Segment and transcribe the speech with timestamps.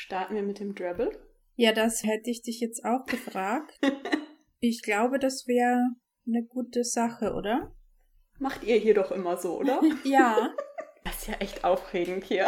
[0.00, 1.10] Starten wir mit dem Drabble?
[1.56, 3.78] Ja, das hätte ich dich jetzt auch gefragt.
[4.58, 5.78] ich glaube, das wäre
[6.26, 7.76] eine gute Sache, oder?
[8.38, 9.82] Macht ihr hier doch immer so, oder?
[10.04, 10.54] ja.
[11.04, 12.46] Das ist ja echt aufregend hier.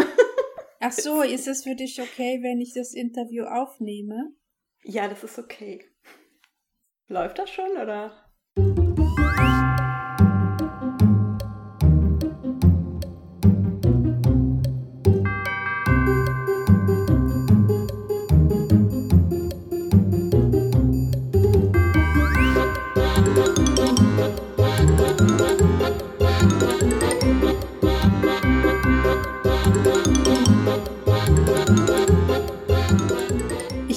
[0.78, 4.34] Ach so, ist es für dich okay, wenn ich das Interview aufnehme?
[4.84, 5.82] Ja, das ist okay.
[7.08, 8.21] Läuft das schon, oder?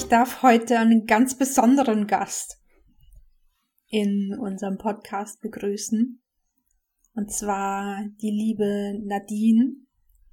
[0.06, 2.62] Ich darf heute einen ganz besonderen Gast
[3.88, 6.22] in unserem Podcast begrüßen.
[7.16, 9.74] Und zwar die liebe Nadine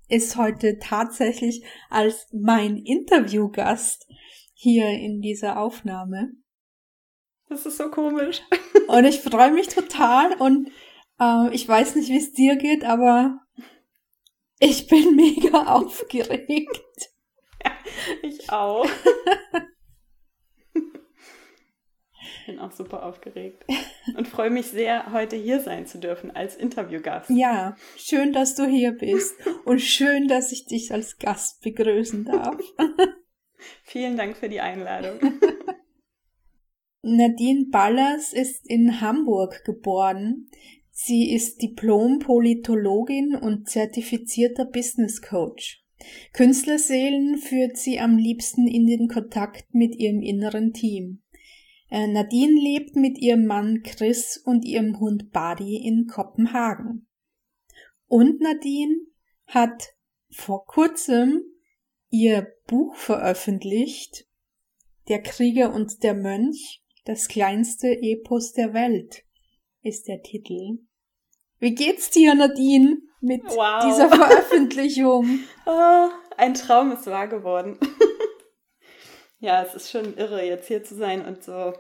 [0.10, 4.06] ist heute tatsächlich als mein Interviewgast
[4.54, 6.34] hier in dieser Aufnahme.
[7.50, 8.44] Das ist so komisch.
[8.90, 10.70] Und ich freue mich total und
[11.20, 13.40] äh, ich weiß nicht, wie es dir geht, aber
[14.60, 17.10] ich bin mega aufgeregt.
[17.64, 17.72] Ja,
[18.22, 18.86] ich auch.
[22.46, 23.66] bin auch super aufgeregt
[24.18, 27.30] und freue mich sehr, heute hier sein zu dürfen als Interviewgast.
[27.30, 29.36] Ja, schön, dass du hier bist
[29.66, 32.58] und schön, dass ich dich als Gast begrüßen darf.
[33.84, 35.20] Vielen Dank für die Einladung.
[37.02, 40.50] Nadine Ballers ist in Hamburg geboren.
[40.92, 45.84] Sie ist Diplom-Politologin und zertifizierter Business Coach.
[46.34, 51.23] Künstlerseelen führt sie am liebsten in den Kontakt mit ihrem inneren Team.
[51.94, 57.08] Äh, Nadine lebt mit ihrem Mann Chris und ihrem Hund Buddy in Kopenhagen.
[58.08, 58.96] Und Nadine
[59.46, 59.94] hat
[60.32, 61.44] vor kurzem
[62.10, 64.26] ihr Buch veröffentlicht,
[65.08, 69.24] Der Krieger und der Mönch, das kleinste Epos der Welt,
[69.84, 70.80] ist der Titel.
[71.60, 73.86] Wie geht's dir, Nadine, mit wow.
[73.86, 75.42] dieser Veröffentlichung?
[75.68, 77.78] oh, ein Traum ist wahr geworden.
[79.44, 81.74] ja, es ist schon irre, jetzt hier zu sein und so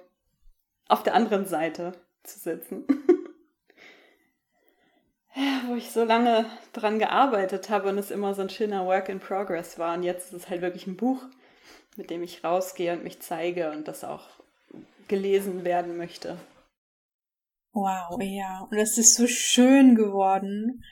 [0.89, 1.93] auf der anderen Seite
[2.23, 2.85] zu sitzen.
[5.33, 9.07] ja, wo ich so lange dran gearbeitet habe und es immer so ein schöner Work
[9.07, 9.95] in Progress war.
[9.95, 11.23] Und jetzt ist es halt wirklich ein Buch,
[11.95, 14.27] mit dem ich rausgehe und mich zeige und das auch
[15.07, 16.37] gelesen werden möchte.
[17.71, 18.67] Wow, ja.
[18.69, 20.83] Und es ist so schön geworden.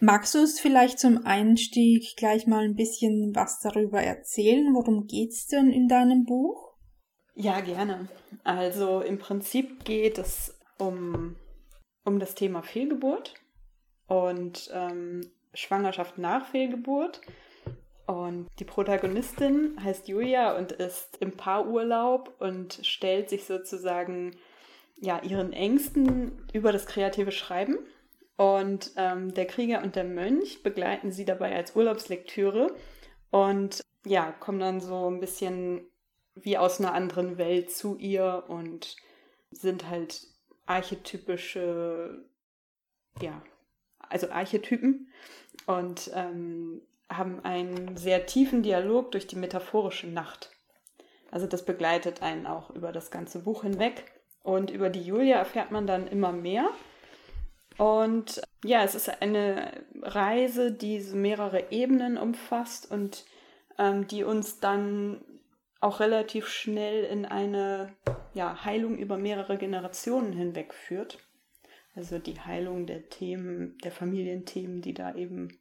[0.00, 4.74] Magst du es vielleicht zum Einstieg gleich mal ein bisschen was darüber erzählen?
[4.74, 6.74] Worum geht's denn in deinem Buch?
[7.34, 8.08] Ja, gerne.
[8.42, 11.36] Also im Prinzip geht es um,
[12.04, 13.34] um das Thema Fehlgeburt
[14.06, 17.20] und ähm, Schwangerschaft nach Fehlgeburt.
[18.06, 24.36] Und die Protagonistin heißt Julia und ist im Paarurlaub und stellt sich sozusagen
[25.00, 27.78] ja, ihren Ängsten über das kreative Schreiben
[28.36, 32.74] und ähm, der Krieger und der Mönch begleiten sie dabei als Urlaubslektüre
[33.30, 35.86] und ja, kommen dann so ein bisschen
[36.34, 38.96] wie aus einer anderen Welt zu ihr und
[39.50, 40.26] sind halt
[40.66, 42.24] archetypische,
[43.20, 43.42] ja,
[44.00, 45.08] also Archetypen
[45.66, 50.50] und ähm, haben einen sehr tiefen Dialog durch die metaphorische Nacht.
[51.30, 54.12] Also das begleitet einen auch über das ganze Buch hinweg.
[54.42, 56.68] Und über die Julia erfährt man dann immer mehr.
[57.76, 63.24] Und ja, es ist eine Reise, die mehrere Ebenen umfasst und
[63.78, 65.24] ähm, die uns dann
[65.80, 67.94] auch relativ schnell in eine
[68.32, 71.18] ja, Heilung über mehrere Generationen hinweg führt.
[71.94, 75.60] Also die Heilung der Themen, der Familienthemen, die da eben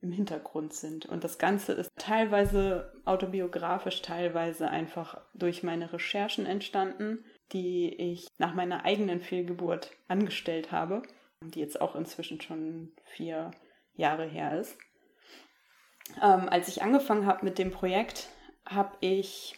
[0.00, 1.06] im Hintergrund sind.
[1.06, 8.54] Und das Ganze ist teilweise autobiografisch, teilweise einfach durch meine Recherchen entstanden die ich nach
[8.54, 11.02] meiner eigenen Fehlgeburt angestellt habe,
[11.42, 13.50] die jetzt auch inzwischen schon vier
[13.94, 14.76] Jahre her ist.
[16.22, 18.28] Ähm, als ich angefangen habe mit dem Projekt,
[18.66, 19.56] habe ich,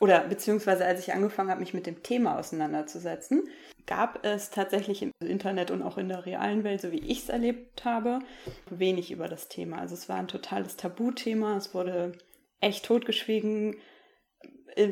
[0.00, 3.48] oder beziehungsweise als ich angefangen habe, mich mit dem Thema auseinanderzusetzen,
[3.86, 7.28] gab es tatsächlich im Internet und auch in der realen Welt, so wie ich es
[7.28, 8.20] erlebt habe,
[8.68, 9.78] wenig über das Thema.
[9.78, 12.12] Also es war ein totales Tabuthema, es wurde
[12.60, 13.76] echt totgeschwiegen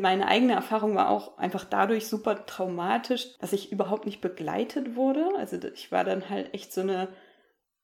[0.01, 5.29] meine eigene Erfahrung war auch einfach dadurch super traumatisch, dass ich überhaupt nicht begleitet wurde.
[5.37, 7.09] Also ich war dann halt echt so eine,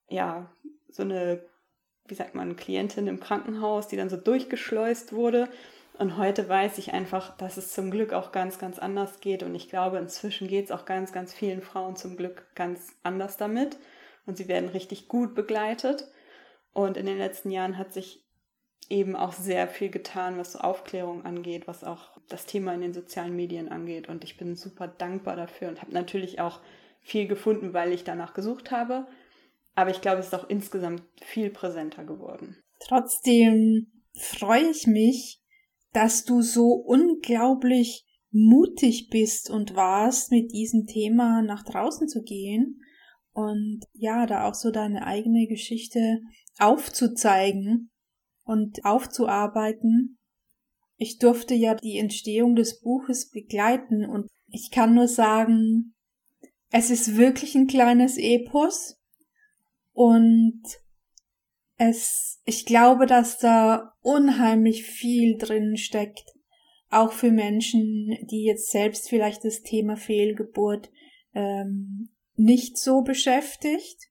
[0.08, 0.50] ja,
[0.88, 1.44] so eine,
[2.06, 5.48] wie sagt man, Klientin im Krankenhaus, die dann so durchgeschleust wurde.
[5.96, 9.42] Und heute weiß ich einfach, dass es zum Glück auch ganz, ganz anders geht.
[9.42, 13.36] Und ich glaube, inzwischen geht es auch ganz, ganz vielen Frauen zum Glück ganz anders
[13.36, 13.78] damit.
[14.26, 16.08] Und sie werden richtig gut begleitet.
[16.72, 18.23] Und in den letzten Jahren hat sich
[18.90, 22.94] eben auch sehr viel getan, was so Aufklärung angeht, was auch das Thema in den
[22.94, 24.08] sozialen Medien angeht.
[24.08, 26.60] Und ich bin super dankbar dafür und habe natürlich auch
[27.00, 29.06] viel gefunden, weil ich danach gesucht habe.
[29.74, 32.56] Aber ich glaube, es ist auch insgesamt viel präsenter geworden.
[32.80, 35.40] Trotzdem freue ich mich,
[35.92, 42.80] dass du so unglaublich mutig bist und warst, mit diesem Thema nach draußen zu gehen
[43.32, 46.20] und ja, da auch so deine eigene Geschichte
[46.58, 47.90] aufzuzeigen
[48.44, 50.18] und aufzuarbeiten.
[50.96, 55.94] Ich durfte ja die Entstehung des Buches begleiten und ich kann nur sagen,
[56.70, 58.96] es ist wirklich ein kleines Epos
[59.92, 60.62] und
[61.76, 66.32] es, ich glaube, dass da unheimlich viel drin steckt,
[66.90, 70.90] auch für Menschen, die jetzt selbst vielleicht das Thema Fehlgeburt
[71.34, 74.10] ähm, nicht so beschäftigt,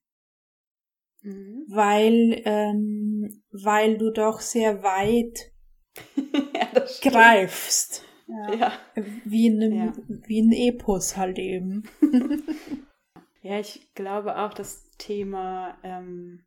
[1.24, 1.66] mhm.
[1.68, 5.52] weil ähm, weil du doch sehr weit
[6.54, 8.04] ja, greifst.
[8.26, 8.54] Ja.
[8.54, 8.72] ja.
[9.24, 9.92] Wie, in einem, ja.
[10.26, 11.82] wie ein Epos halt eben.
[13.42, 16.44] ja, ich glaube auch, das Thema ähm,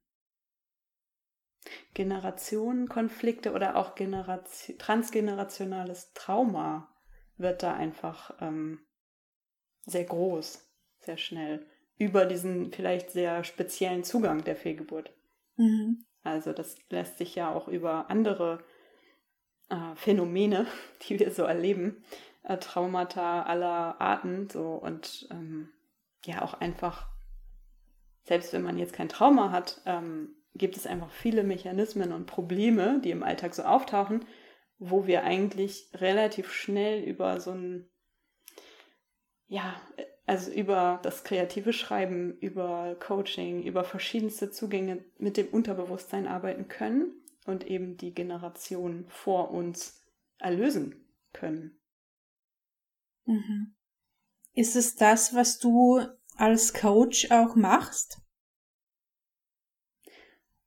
[1.94, 6.94] Generationenkonflikte oder auch Generation, transgenerationales Trauma
[7.38, 8.79] wird da einfach ähm,
[9.85, 10.68] sehr groß,
[11.00, 11.65] sehr schnell,
[11.98, 15.12] über diesen vielleicht sehr speziellen Zugang der Fehlgeburt.
[15.56, 16.06] Mhm.
[16.24, 18.64] Also das lässt sich ja auch über andere
[19.70, 20.68] äh, Phänomene,
[21.08, 22.04] die wir so erleben,
[22.44, 25.70] äh, Traumata aller Arten, so und ähm,
[26.26, 27.08] ja auch einfach,
[28.24, 33.00] selbst wenn man jetzt kein Trauma hat, ähm, gibt es einfach viele Mechanismen und Probleme,
[33.04, 34.26] die im Alltag so auftauchen,
[34.80, 37.90] wo wir eigentlich relativ schnell über so ein,
[39.48, 39.80] ja,
[40.27, 47.13] also über das kreative Schreiben, über Coaching, über verschiedenste Zugänge mit dem Unterbewusstsein arbeiten können
[47.45, 50.06] und eben die Generation vor uns
[50.38, 51.79] erlösen können.
[53.24, 53.74] Mhm.
[54.53, 58.19] Ist es das, was du als Coach auch machst?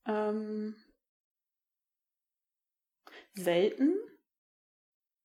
[0.06, 0.74] Ähm,
[3.34, 3.94] selten.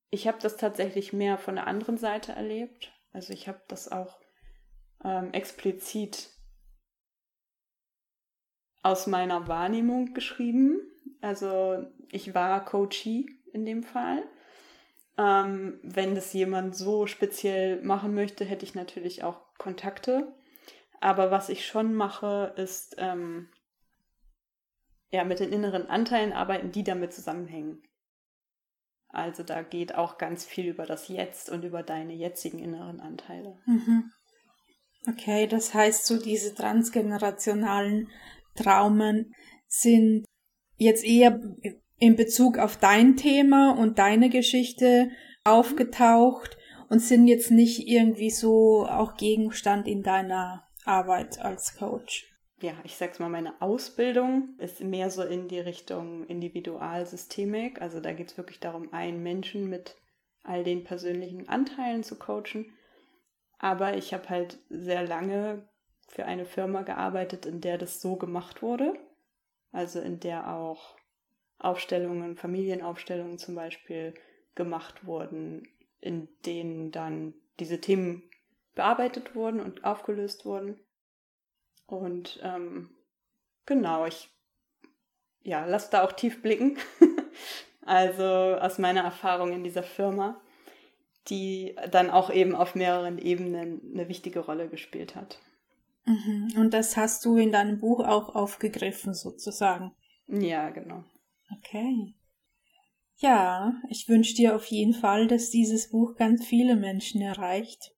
[0.10, 2.92] Ich habe das tatsächlich mehr von der anderen Seite erlebt.
[3.14, 4.25] Also ich habe das auch
[5.06, 6.30] ähm, explizit
[8.82, 10.82] aus meiner Wahrnehmung geschrieben.
[11.22, 14.24] Also ich war Coachee in dem Fall.
[15.18, 20.36] Ähm, wenn das jemand so speziell machen möchte, hätte ich natürlich auch Kontakte.
[21.00, 23.50] Aber was ich schon mache, ist ähm,
[25.12, 27.82] ja, mit den inneren Anteilen arbeiten, die damit zusammenhängen.
[29.10, 33.58] Also da geht auch ganz viel über das Jetzt und über deine jetzigen inneren Anteile.
[33.66, 34.12] Mhm.
[35.08, 38.10] Okay, das heißt, so diese transgenerationalen
[38.56, 39.34] Traumen
[39.68, 40.26] sind
[40.78, 41.40] jetzt eher
[41.98, 45.12] in Bezug auf dein Thema und deine Geschichte
[45.44, 46.58] aufgetaucht
[46.90, 52.96] und sind jetzt nicht irgendwie so auch Gegenstand in deiner Arbeit als Coach ja, ich
[52.96, 57.82] sag's mal, meine Ausbildung ist mehr so in die Richtung Individualsystemik.
[57.82, 59.96] Also da geht es wirklich darum, einen Menschen mit
[60.44, 62.72] all den persönlichen Anteilen zu coachen.
[63.58, 65.68] Aber ich habe halt sehr lange
[66.08, 68.94] für eine Firma gearbeitet, in der das so gemacht wurde.
[69.72, 70.96] Also in der auch
[71.58, 74.14] Aufstellungen, Familienaufstellungen zum Beispiel
[74.56, 75.68] gemacht wurden,
[76.00, 78.30] in denen dann diese Themen
[78.76, 80.80] bearbeitet wurden und aufgelöst wurden.
[81.88, 82.96] Und ähm,
[83.66, 84.30] genau, ich
[85.46, 86.78] ja, lass da auch tief blicken.
[87.86, 90.42] also aus meiner Erfahrung in dieser Firma,
[91.30, 95.40] die dann auch eben auf mehreren Ebenen eine wichtige Rolle gespielt hat.
[96.06, 96.54] Mhm.
[96.58, 99.92] Und das hast du in deinem Buch auch aufgegriffen, sozusagen.
[100.28, 101.04] Ja, genau.
[101.58, 102.14] Okay.
[103.18, 107.94] Ja, ich wünsche dir auf jeden Fall, dass dieses Buch ganz viele Menschen erreicht.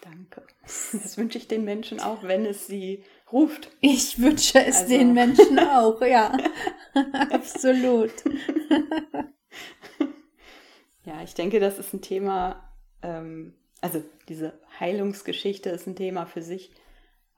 [0.00, 0.46] Danke.
[0.62, 3.70] Das wünsche ich den Menschen auch, wenn es sie ruft.
[3.80, 4.88] Ich wünsche es also.
[4.88, 6.36] den Menschen auch, ja.
[7.30, 8.12] Absolut.
[11.10, 16.40] ja, ich denke, das ist ein Thema, ähm, also diese Heilungsgeschichte ist ein Thema für
[16.40, 16.70] sich,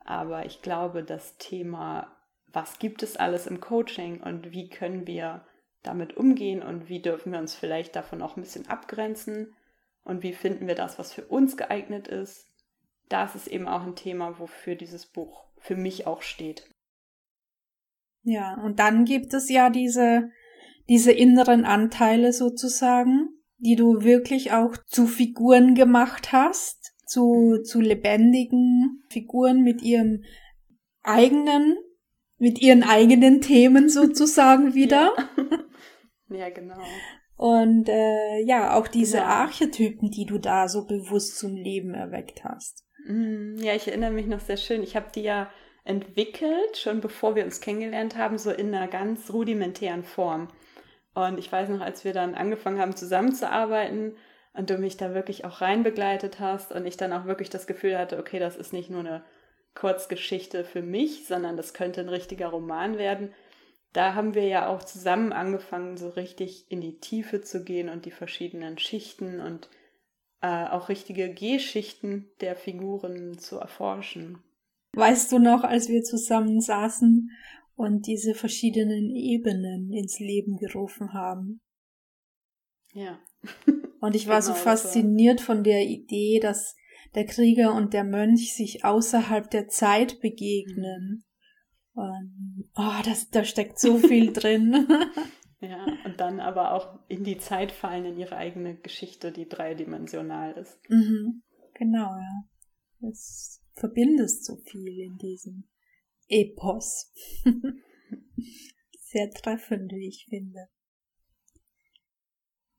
[0.05, 2.15] aber ich glaube, das Thema,
[2.51, 5.43] was gibt es alles im Coaching und wie können wir
[5.81, 9.55] damit umgehen und wie dürfen wir uns vielleicht davon auch ein bisschen abgrenzen
[10.03, 12.45] und wie finden wir das, was für uns geeignet ist,
[13.09, 16.69] das ist eben auch ein Thema, wofür dieses Buch für mich auch steht.
[18.21, 20.29] Ja, und dann gibt es ja diese,
[20.87, 23.32] diese inneren Anteile sozusagen,
[23.63, 30.23] die du wirklich auch zu Figuren gemacht hast, zu, zu lebendigen Figuren mit ihrem
[31.01, 31.77] eigenen
[32.37, 35.13] mit ihren eigenen Themen sozusagen wieder.
[36.29, 36.81] Ja, ja genau.
[37.35, 39.29] Und äh, ja, auch diese Genau.
[39.29, 42.85] Archetypen, die du da so bewusst zum Leben erweckt hast.
[43.07, 44.83] Mm, Ja, ich erinnere mich noch sehr schön.
[44.83, 45.49] Ich habe die ja
[45.85, 50.49] entwickelt, schon bevor wir uns kennengelernt haben, so in einer ganz rudimentären Form.
[51.13, 54.15] Und ich weiß noch, als wir dann angefangen haben zusammenzuarbeiten
[54.53, 57.67] und du mich da wirklich auch rein begleitet hast und ich dann auch wirklich das
[57.67, 59.23] Gefühl hatte, okay, das ist nicht nur eine
[59.75, 63.33] Kurzgeschichte für mich, sondern das könnte ein richtiger Roman werden.
[63.91, 68.05] Da haben wir ja auch zusammen angefangen, so richtig in die Tiefe zu gehen und
[68.05, 69.69] die verschiedenen Schichten und
[70.41, 74.43] äh, auch richtige G-Schichten der Figuren zu erforschen.
[74.95, 77.31] Weißt du noch, als wir zusammen saßen
[77.75, 81.61] und diese verschiedenen Ebenen ins Leben gerufen haben?
[82.93, 83.19] Ja.
[83.99, 86.75] Und ich war so Genau, war- fasziniert von der Idee, dass
[87.15, 91.25] der Krieger und der Mönch sich außerhalb der Zeit begegnen.
[91.93, 94.87] Und, oh, das, da steckt so viel drin.
[95.59, 100.53] Ja, und dann aber auch in die Zeit fallen, in ihre eigene Geschichte, die dreidimensional
[100.57, 100.77] ist.
[100.89, 101.43] mhm.
[101.75, 103.09] Genau, ja.
[103.09, 105.63] Es verbindest so viel in diesem
[106.33, 107.13] Epos.
[108.99, 110.67] Sehr treffend, wie ich finde.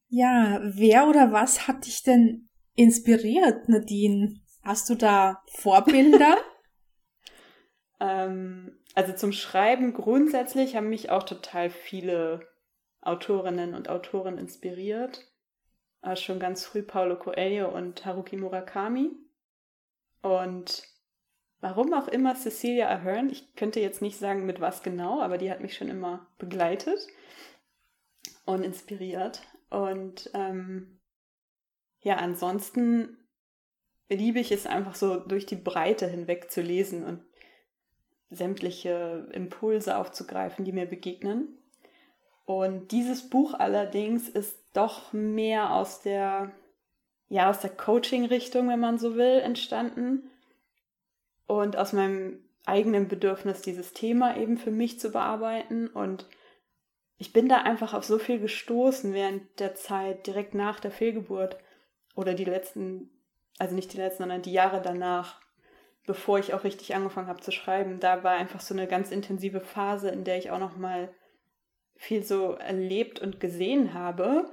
[0.08, 4.40] Ja, wer oder was hat dich denn inspiriert, Nadine?
[4.62, 6.36] Hast du da Vorbilder?
[8.00, 12.40] Ähm, also zum Schreiben grundsätzlich haben mich auch total viele
[13.00, 15.32] Autorinnen und Autoren inspiriert.
[16.02, 19.12] Äh, schon ganz früh Paulo Coelho und Haruki Murakami.
[20.22, 20.82] Und
[21.64, 25.50] warum auch immer Cecilia Ahern, ich könnte jetzt nicht sagen mit was genau, aber die
[25.50, 27.06] hat mich schon immer begleitet
[28.44, 29.40] und inspiriert.
[29.70, 31.00] Und ähm,
[32.00, 33.16] ja, ansonsten
[34.10, 37.24] liebe ich es einfach so durch die Breite hinweg zu lesen und
[38.28, 41.56] sämtliche Impulse aufzugreifen, die mir begegnen.
[42.44, 46.52] Und dieses Buch allerdings ist doch mehr aus der,
[47.30, 50.30] ja, aus der Coaching-Richtung, wenn man so will, entstanden.
[51.46, 55.88] Und aus meinem eigenen Bedürfnis, dieses Thema eben für mich zu bearbeiten.
[55.88, 56.26] Und
[57.18, 61.58] ich bin da einfach auf so viel gestoßen während der Zeit direkt nach der Fehlgeburt
[62.14, 63.10] oder die letzten,
[63.58, 65.40] also nicht die letzten, sondern die Jahre danach,
[66.06, 68.00] bevor ich auch richtig angefangen habe zu schreiben.
[68.00, 71.12] Da war einfach so eine ganz intensive Phase, in der ich auch noch mal
[71.96, 74.50] viel so erlebt und gesehen habe,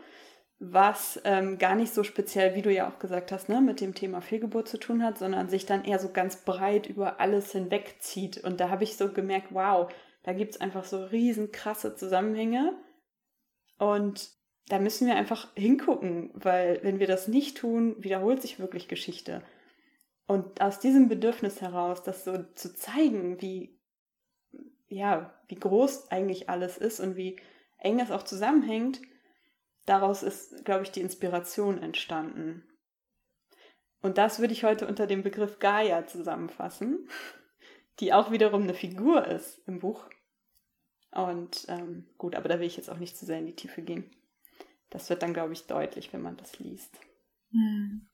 [0.64, 3.96] was ähm, gar nicht so speziell, wie du ja auch gesagt hast, ne, mit dem
[3.96, 8.44] Thema Fehlgeburt zu tun hat, sondern sich dann eher so ganz breit über alles hinwegzieht.
[8.44, 9.92] Und da habe ich so gemerkt, wow,
[10.22, 12.78] da gibt es einfach so riesen krasse Zusammenhänge.
[13.80, 14.30] Und
[14.68, 19.42] da müssen wir einfach hingucken, weil wenn wir das nicht tun, wiederholt sich wirklich Geschichte.
[20.28, 23.80] Und aus diesem Bedürfnis heraus, das so zu zeigen, wie,
[24.90, 27.38] ja, wie groß eigentlich alles ist und wie
[27.80, 29.02] eng es auch zusammenhängt,
[29.86, 32.64] daraus ist, glaube ich, die Inspiration entstanden.
[34.02, 37.08] Und das würde ich heute unter dem Begriff Gaia zusammenfassen,
[38.00, 40.10] die auch wiederum eine Figur ist im Buch.
[41.12, 43.82] Und ähm, gut, aber da will ich jetzt auch nicht zu sehr in die Tiefe
[43.82, 44.10] gehen.
[44.90, 47.00] Das wird dann, glaube ich, deutlich, wenn man das liest.
[47.52, 48.08] Hm.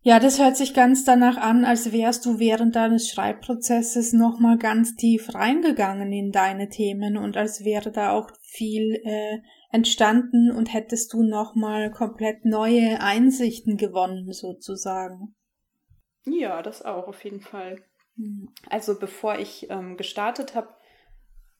[0.00, 4.94] Ja, das hört sich ganz danach an, als wärst du während deines Schreibprozesses nochmal ganz
[4.94, 9.38] tief reingegangen in deine Themen und als wäre da auch viel äh,
[9.70, 15.34] entstanden und hättest du nochmal komplett neue Einsichten gewonnen, sozusagen.
[16.24, 17.82] Ja, das auch, auf jeden Fall.
[18.16, 18.50] Hm.
[18.68, 20.74] Also bevor ich ähm, gestartet habe,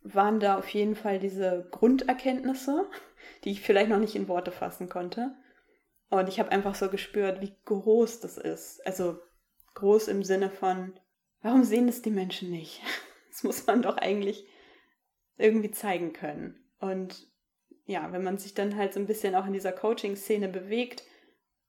[0.03, 2.87] waren da auf jeden Fall diese Grunderkenntnisse,
[3.45, 5.35] die ich vielleicht noch nicht in Worte fassen konnte.
[6.11, 8.87] Und ich habe einfach so gespürt, wie groß das ist.
[8.87, 9.19] Also
[9.75, 10.99] groß im Sinne von,
[11.43, 12.81] warum sehen das die Menschen nicht?
[13.31, 14.49] Das muss man doch eigentlich
[15.37, 16.59] irgendwie zeigen können.
[16.81, 17.29] Und
[17.89, 21.05] ja, wenn man sich dann halt so ein bisschen auch in dieser Coaching-Szene bewegt,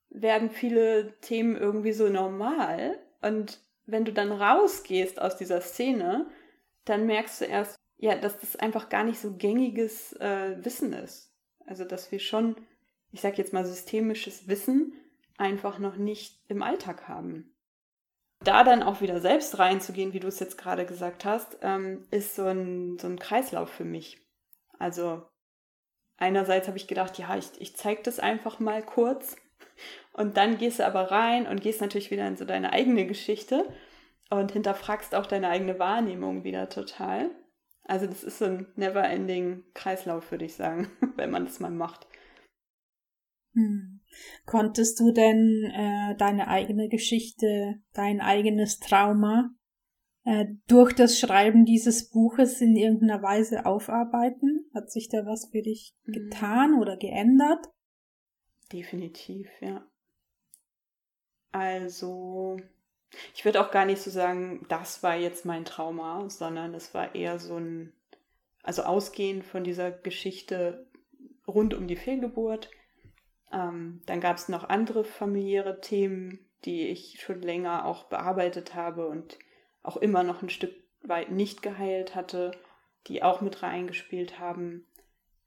[0.10, 3.00] werden viele Themen irgendwie so normal.
[3.22, 6.30] Und wenn du dann rausgehst aus dieser Szene,
[6.84, 11.34] dann merkst du erst, ja, dass das einfach gar nicht so gängiges äh, Wissen ist.
[11.66, 12.58] Also, dass wir schon,
[13.12, 14.94] ich sag jetzt mal, systemisches Wissen
[15.38, 17.56] einfach noch nicht im Alltag haben.
[18.44, 22.36] Da dann auch wieder selbst reinzugehen, wie du es jetzt gerade gesagt hast, ähm, ist
[22.36, 24.22] so ein, so ein Kreislauf für mich.
[24.80, 25.24] Also,
[26.20, 29.36] einerseits habe ich gedacht, ja, ich, ich zeige das einfach mal kurz.
[30.14, 33.66] Und dann gehst du aber rein und gehst natürlich wieder in so deine eigene Geschichte
[34.30, 37.32] und hinterfragst auch deine eigene Wahrnehmung wieder total.
[37.86, 42.08] Also das ist so ein never-ending Kreislauf, würde ich sagen, wenn man das mal macht.
[43.54, 44.02] Hm.
[44.46, 49.52] Konntest du denn äh, deine eigene Geschichte, dein eigenes Trauma
[50.30, 54.70] äh, durch das Schreiben dieses Buches in irgendeiner Weise aufarbeiten?
[54.76, 56.12] Hat sich da was für dich mhm.
[56.12, 57.66] getan oder geändert?
[58.72, 59.84] Definitiv, ja.
[61.52, 62.58] Also,
[63.34, 67.16] ich würde auch gar nicht so sagen, das war jetzt mein Trauma, sondern es war
[67.16, 67.92] eher so ein,
[68.62, 70.86] also ausgehend von dieser Geschichte
[71.48, 72.70] rund um die Fehlgeburt.
[73.52, 79.08] Ähm, dann gab es noch andere familiäre Themen, die ich schon länger auch bearbeitet habe
[79.08, 79.40] und
[79.84, 82.52] auch immer noch ein Stück weit nicht geheilt hatte,
[83.08, 84.86] die auch mit reingespielt haben.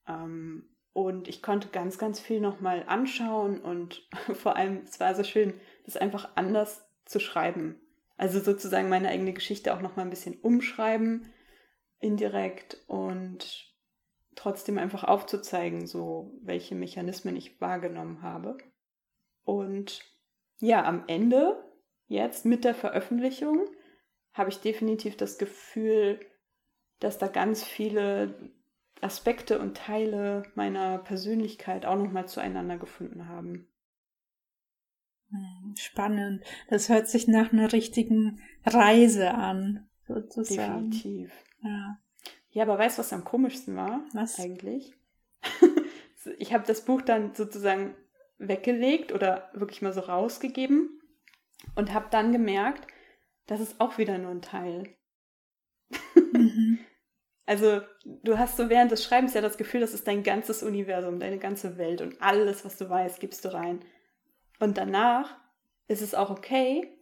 [0.08, 5.24] Ähm, und ich konnte ganz, ganz viel nochmal anschauen und vor allem, es war so
[5.24, 7.80] schön, das einfach anders zu schreiben.
[8.16, 11.32] Also sozusagen meine eigene Geschichte auch nochmal ein bisschen umschreiben,
[11.98, 13.72] indirekt und
[14.34, 18.58] trotzdem einfach aufzuzeigen, so welche Mechanismen ich wahrgenommen habe.
[19.44, 20.00] Und
[20.58, 21.62] ja, am Ende,
[22.06, 23.66] jetzt mit der Veröffentlichung,
[24.32, 26.20] habe ich definitiv das Gefühl,
[27.00, 28.52] dass da ganz viele
[29.00, 33.68] Aspekte und Teile meiner Persönlichkeit auch nochmal zueinander gefunden haben.
[35.30, 36.44] Hm, spannend.
[36.68, 40.90] Das hört sich nach einer richtigen Reise an, sozusagen.
[40.90, 41.32] Definitiv.
[41.62, 41.98] Ja.
[42.50, 44.04] Ja, aber weißt du, was am komischsten war?
[44.12, 44.38] Was?
[44.38, 44.94] Eigentlich?
[46.38, 47.94] ich habe das Buch dann sozusagen
[48.38, 51.00] weggelegt oder wirklich mal so rausgegeben
[51.74, 52.86] und habe dann gemerkt,
[53.46, 54.94] das ist auch wieder nur ein Teil.
[56.32, 56.78] Mhm.
[57.44, 61.18] Also du hast so während des Schreibens ja das Gefühl, das ist dein ganzes Universum,
[61.18, 63.84] deine ganze Welt und alles, was du weißt, gibst du rein.
[64.60, 65.36] Und danach
[65.88, 66.96] ist es auch okay,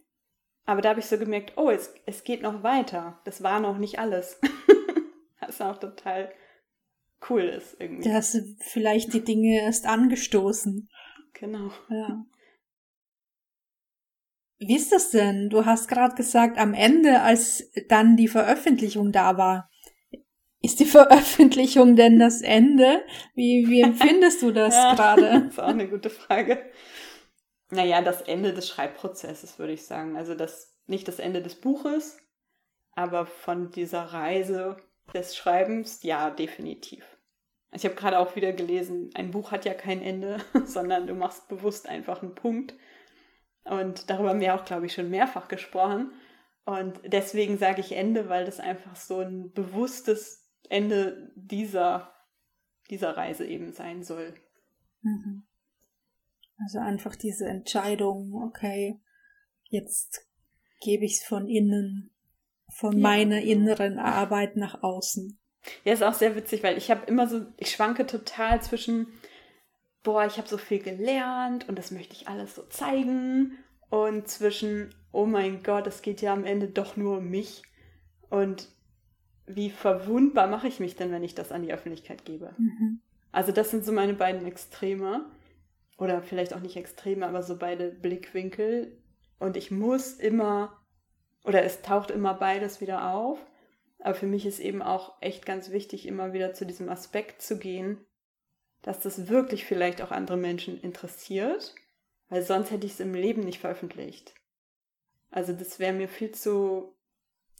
[0.65, 3.19] aber da habe ich so gemerkt, oh, es, es geht noch weiter.
[3.25, 4.39] Das war noch nicht alles.
[5.39, 6.31] Was auch total
[7.29, 8.07] cool ist irgendwie.
[8.07, 10.89] Da hast du vielleicht die Dinge erst angestoßen.
[11.33, 11.71] Genau.
[11.89, 12.25] Ja.
[14.63, 15.49] Wie ist das denn?
[15.49, 19.71] Du hast gerade gesagt, am Ende, als dann die Veröffentlichung da war,
[20.61, 23.03] ist die Veröffentlichung denn das Ende?
[23.33, 25.21] Wie, wie empfindest du das ja, gerade?
[25.45, 26.63] Das ist auch eine gute Frage.
[27.71, 30.15] Naja, das Ende des Schreibprozesses, würde ich sagen.
[30.15, 32.19] Also das, nicht das Ende des Buches,
[32.93, 34.77] aber von dieser Reise
[35.11, 37.03] des Schreibens, ja, definitiv.
[37.73, 41.47] Ich habe gerade auch wieder gelesen, ein Buch hat ja kein Ende, sondern du machst
[41.47, 42.75] bewusst einfach einen Punkt.
[43.63, 46.11] Und darüber haben wir auch, glaube ich, schon mehrfach gesprochen.
[46.65, 52.13] Und deswegen sage ich Ende, weil das einfach so ein bewusstes Ende dieser,
[52.89, 54.33] dieser Reise eben sein soll.
[55.01, 55.43] Mhm.
[56.63, 58.99] Also einfach diese Entscheidung, okay,
[59.69, 60.27] jetzt
[60.79, 62.11] gebe ich es von innen
[62.71, 62.99] von ja.
[62.99, 65.37] meiner inneren Arbeit nach außen.
[65.83, 69.07] Ja, ist auch sehr witzig, weil ich habe immer so, ich schwanke total zwischen,
[70.03, 73.57] boah, ich habe so viel gelernt und das möchte ich alles so zeigen
[73.89, 77.63] und zwischen, oh mein Gott, es geht ja am Ende doch nur um mich
[78.29, 78.67] und
[79.45, 82.53] wie verwundbar mache ich mich denn, wenn ich das an die Öffentlichkeit gebe?
[82.57, 83.01] Mhm.
[83.31, 85.25] Also das sind so meine beiden Extreme
[85.97, 88.97] oder vielleicht auch nicht Extreme, aber so beide Blickwinkel
[89.39, 90.81] und ich muss immer
[91.43, 93.39] oder es taucht immer beides wieder auf.
[93.99, 97.57] Aber für mich ist eben auch echt ganz wichtig, immer wieder zu diesem Aspekt zu
[97.57, 97.99] gehen,
[98.81, 101.75] dass das wirklich vielleicht auch andere Menschen interessiert,
[102.29, 104.33] weil sonst hätte ich es im Leben nicht veröffentlicht.
[105.29, 106.95] Also das wäre mir viel zu,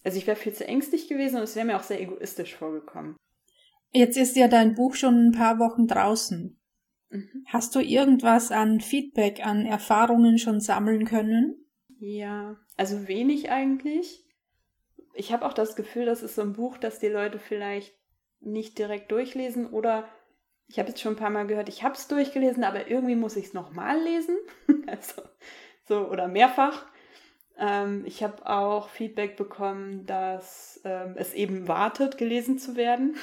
[0.04, 3.16] also ich wäre viel zu ängstlich gewesen und es wäre mir auch sehr egoistisch vorgekommen.
[3.92, 6.60] Jetzt ist ja dein Buch schon ein paar Wochen draußen.
[7.10, 7.46] Mhm.
[7.48, 11.66] Hast du irgendwas an Feedback, an Erfahrungen schon sammeln können?
[12.00, 14.26] Ja, also wenig eigentlich.
[15.14, 17.94] Ich habe auch das Gefühl, das ist so ein Buch, das die Leute vielleicht
[18.40, 20.08] nicht direkt durchlesen oder
[20.72, 23.36] ich habe jetzt schon ein paar Mal gehört, ich habe es durchgelesen, aber irgendwie muss
[23.36, 24.38] ich es nochmal lesen.
[24.88, 25.22] also,
[25.86, 26.86] so, oder mehrfach.
[27.58, 33.18] Ähm, ich habe auch Feedback bekommen, dass ähm, es eben wartet, gelesen zu werden.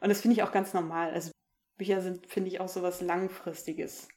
[0.00, 1.12] Und das finde ich auch ganz normal.
[1.12, 1.30] Also
[1.78, 4.08] Bücher sind, finde ich, auch so was Langfristiges.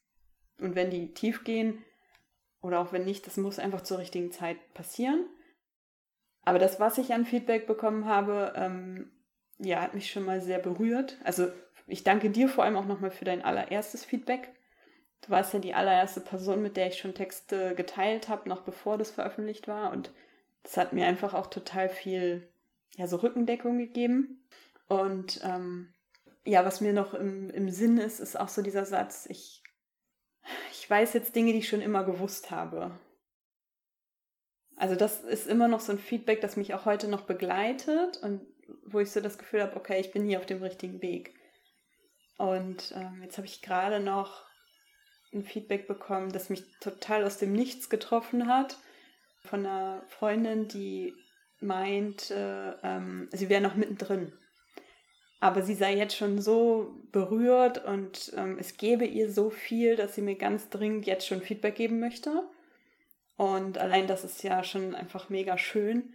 [0.59, 1.85] Und wenn die tief gehen,
[2.63, 5.27] oder auch wenn nicht, das muss einfach zur richtigen Zeit passieren.
[6.45, 9.11] Aber das, was ich an Feedback bekommen habe, ähm,
[9.59, 11.19] ja, hat mich schon mal sehr berührt.
[11.23, 11.51] Also
[11.87, 14.49] ich danke dir vor allem auch nochmal für dein allererstes Feedback.
[15.21, 18.97] Du warst ja die allererste Person, mit der ich schon Texte geteilt habe, noch bevor
[18.97, 19.91] das veröffentlicht war.
[19.91, 20.11] Und
[20.63, 22.47] das hat mir einfach auch total viel,
[22.95, 24.43] ja, so Rückendeckung gegeben.
[24.87, 25.93] Und ähm,
[26.43, 29.63] ja, was mir noch im, im Sinn ist, ist auch so dieser Satz, ich
[30.71, 32.91] ich weiß jetzt Dinge, die ich schon immer gewusst habe.
[34.75, 38.41] Also das ist immer noch so ein Feedback, das mich auch heute noch begleitet und
[38.85, 41.33] wo ich so das Gefühl habe, okay, ich bin hier auf dem richtigen Weg.
[42.37, 44.45] Und ähm, jetzt habe ich gerade noch
[45.33, 48.77] ein Feedback bekommen, das mich total aus dem Nichts getroffen hat.
[49.43, 51.13] Von einer Freundin, die
[51.59, 54.33] meinte, ähm, sie wäre noch mittendrin.
[55.39, 60.15] Aber sie sei jetzt schon so berührt und ähm, es gebe ihr so viel, dass
[60.15, 62.43] sie mir ganz dringend jetzt schon Feedback geben möchte.
[63.37, 66.13] Und allein das ist ja schon einfach mega schön.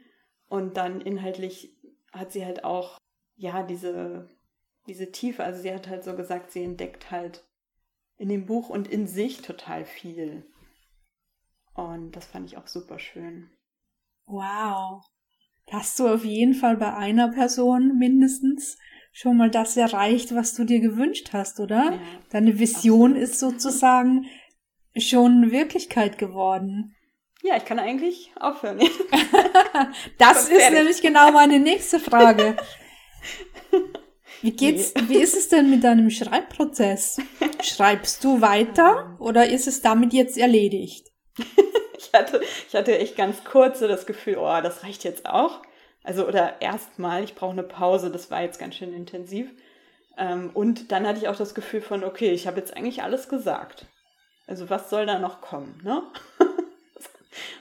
[0.48, 1.76] Und dann inhaltlich
[2.12, 2.98] hat sie halt auch,
[3.36, 4.28] ja, diese,
[4.86, 5.44] diese Tiefe.
[5.44, 7.44] Also sie hat halt so gesagt, sie entdeckt halt
[8.16, 10.44] in dem Buch und in sich total viel.
[11.74, 13.50] Und das fand ich auch super schön.
[14.26, 15.02] Wow.
[15.70, 18.76] Hast du auf jeden Fall bei einer Person mindestens
[19.12, 21.92] schon mal das erreicht, was du dir gewünscht hast, oder?
[21.92, 23.28] Ja, Deine Vision absolut.
[23.28, 24.26] ist sozusagen
[24.96, 26.94] schon Wirklichkeit geworden.
[27.42, 28.80] Ja, ich kann eigentlich aufhören.
[30.18, 32.56] das ist nämlich genau meine nächste Frage.
[34.42, 37.18] Wie geht's, wie ist es denn mit deinem Schreibprozess?
[37.62, 41.08] Schreibst du weiter oder ist es damit jetzt erledigt?
[41.98, 45.60] ich hatte, ich hatte echt ganz kurz so das Gefühl, oh, das reicht jetzt auch.
[46.02, 49.50] Also, oder erstmal, ich brauche eine Pause, das war jetzt ganz schön intensiv.
[50.16, 53.28] Ähm, und dann hatte ich auch das Gefühl von, okay, ich habe jetzt eigentlich alles
[53.28, 53.86] gesagt.
[54.46, 56.02] Also, was soll da noch kommen, ne?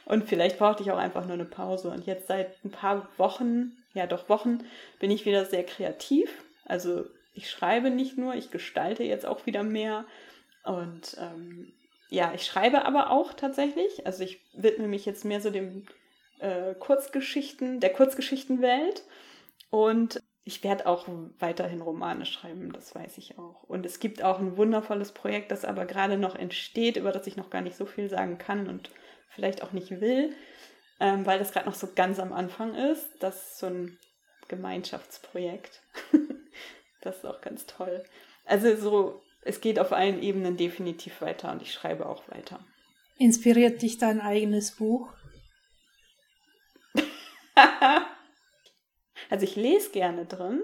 [0.06, 1.90] Und vielleicht brauchte ich auch einfach nur eine Pause.
[1.90, 4.64] Und jetzt seit ein paar Wochen, ja doch Wochen,
[5.00, 6.32] bin ich wieder sehr kreativ.
[6.70, 10.06] Also ich schreibe nicht nur, ich gestalte jetzt auch wieder mehr.
[10.64, 11.74] Und ähm,
[12.10, 14.06] ja, ich schreibe aber auch tatsächlich.
[14.06, 15.86] Also ich widme mich jetzt mehr so dem
[16.40, 19.04] äh, Kurzgeschichten, der Kurzgeschichtenwelt.
[19.70, 23.64] Und ich werde auch weiterhin Romane schreiben, das weiß ich auch.
[23.64, 27.38] Und es gibt auch ein wundervolles Projekt, das aber gerade noch entsteht, über das ich
[27.38, 28.90] noch gar nicht so viel sagen kann und
[29.30, 30.36] vielleicht auch nicht will,
[31.00, 33.08] ähm, weil das gerade noch so ganz am Anfang ist.
[33.20, 34.00] Das ist so ein
[34.48, 35.84] Gemeinschaftsprojekt.
[37.02, 38.04] das ist auch ganz toll.
[38.46, 42.60] Also so, es geht auf allen Ebenen definitiv weiter und ich schreibe auch weiter.
[43.18, 45.12] Inspiriert dich dein eigenes Buch?
[49.30, 50.62] also ich lese gerne drin.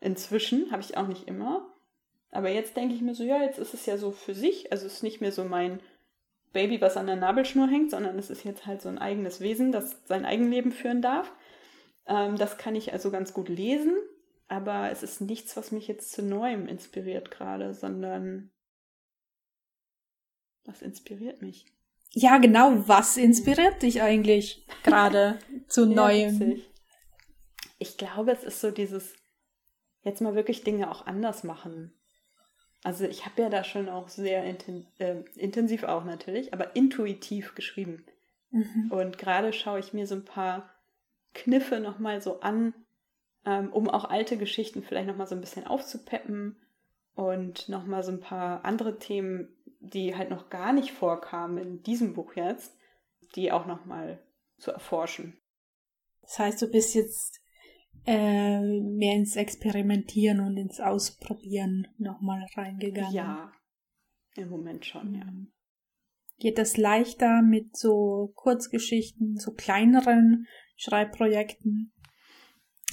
[0.00, 1.70] Inzwischen habe ich auch nicht immer.
[2.30, 4.72] Aber jetzt denke ich mir so, ja, jetzt ist es ja so für sich.
[4.72, 5.80] Also es ist nicht mehr so mein
[6.52, 9.72] Baby, was an der Nabelschnur hängt, sondern es ist jetzt halt so ein eigenes Wesen,
[9.72, 11.32] das sein Eigenleben führen darf.
[12.06, 13.96] Ähm, das kann ich also ganz gut lesen,
[14.48, 18.50] aber es ist nichts, was mich jetzt zu Neuem inspiriert gerade, sondern
[20.64, 21.66] was inspiriert mich?
[22.10, 26.40] Ja, genau, was inspiriert dich eigentlich gerade zu Neuem?
[26.40, 26.56] Ja,
[27.78, 29.14] ich glaube, es ist so dieses
[30.02, 31.92] jetzt mal wirklich Dinge auch anders machen.
[32.82, 37.54] Also ich habe ja da schon auch sehr inten äh, intensiv auch natürlich, aber intuitiv
[37.54, 38.04] geschrieben.
[38.50, 38.90] Mhm.
[38.90, 40.70] Und gerade schaue ich mir so ein paar
[41.32, 42.74] Kniffe nochmal so an,
[43.46, 46.56] ähm, um auch alte Geschichten vielleicht nochmal so ein bisschen aufzupeppen
[47.14, 49.48] und nochmal so ein paar andere Themen,
[49.80, 52.76] die halt noch gar nicht vorkamen in diesem Buch jetzt,
[53.34, 54.22] die auch nochmal
[54.58, 55.38] zu erforschen.
[56.22, 57.40] Das heißt, du bist jetzt
[58.06, 63.14] äh, mehr ins Experimentieren und ins Ausprobieren nochmal reingegangen.
[63.14, 63.52] Ja,
[64.36, 65.24] im Moment schon, ja.
[65.24, 65.52] Mhm.
[66.38, 71.93] Geht das leichter mit so Kurzgeschichten, so kleineren Schreibprojekten,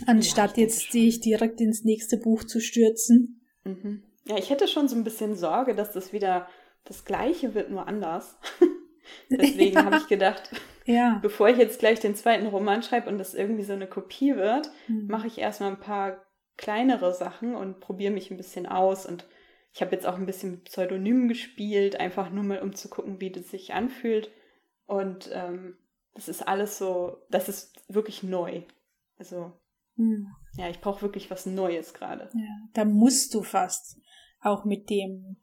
[0.07, 3.41] anstatt ja, jetzt dich direkt ins nächste Buch zu stürzen?
[3.63, 4.03] Mhm.
[4.25, 6.47] Ja, ich hätte schon so ein bisschen Sorge, dass das wieder
[6.85, 8.37] das Gleiche wird, nur anders.
[9.29, 9.85] Deswegen ja.
[9.85, 10.51] habe ich gedacht,
[10.85, 11.19] ja.
[11.21, 14.71] bevor ich jetzt gleich den zweiten Roman schreibe und das irgendwie so eine Kopie wird,
[14.87, 15.07] mhm.
[15.07, 16.25] mache ich erstmal ein paar
[16.57, 19.05] kleinere Sachen und probiere mich ein bisschen aus.
[19.05, 19.25] Und
[19.73, 23.19] ich habe jetzt auch ein bisschen mit Pseudonymen gespielt, einfach nur mal um zu gucken,
[23.19, 24.31] wie das sich anfühlt.
[24.85, 25.77] Und ähm,
[26.13, 28.63] das ist alles so, das ist wirklich neu.
[29.17, 29.53] Also.
[30.57, 32.29] Ja, ich brauche wirklich was Neues gerade.
[32.33, 33.97] Ja, da musst du fast
[34.41, 35.37] auch mit dem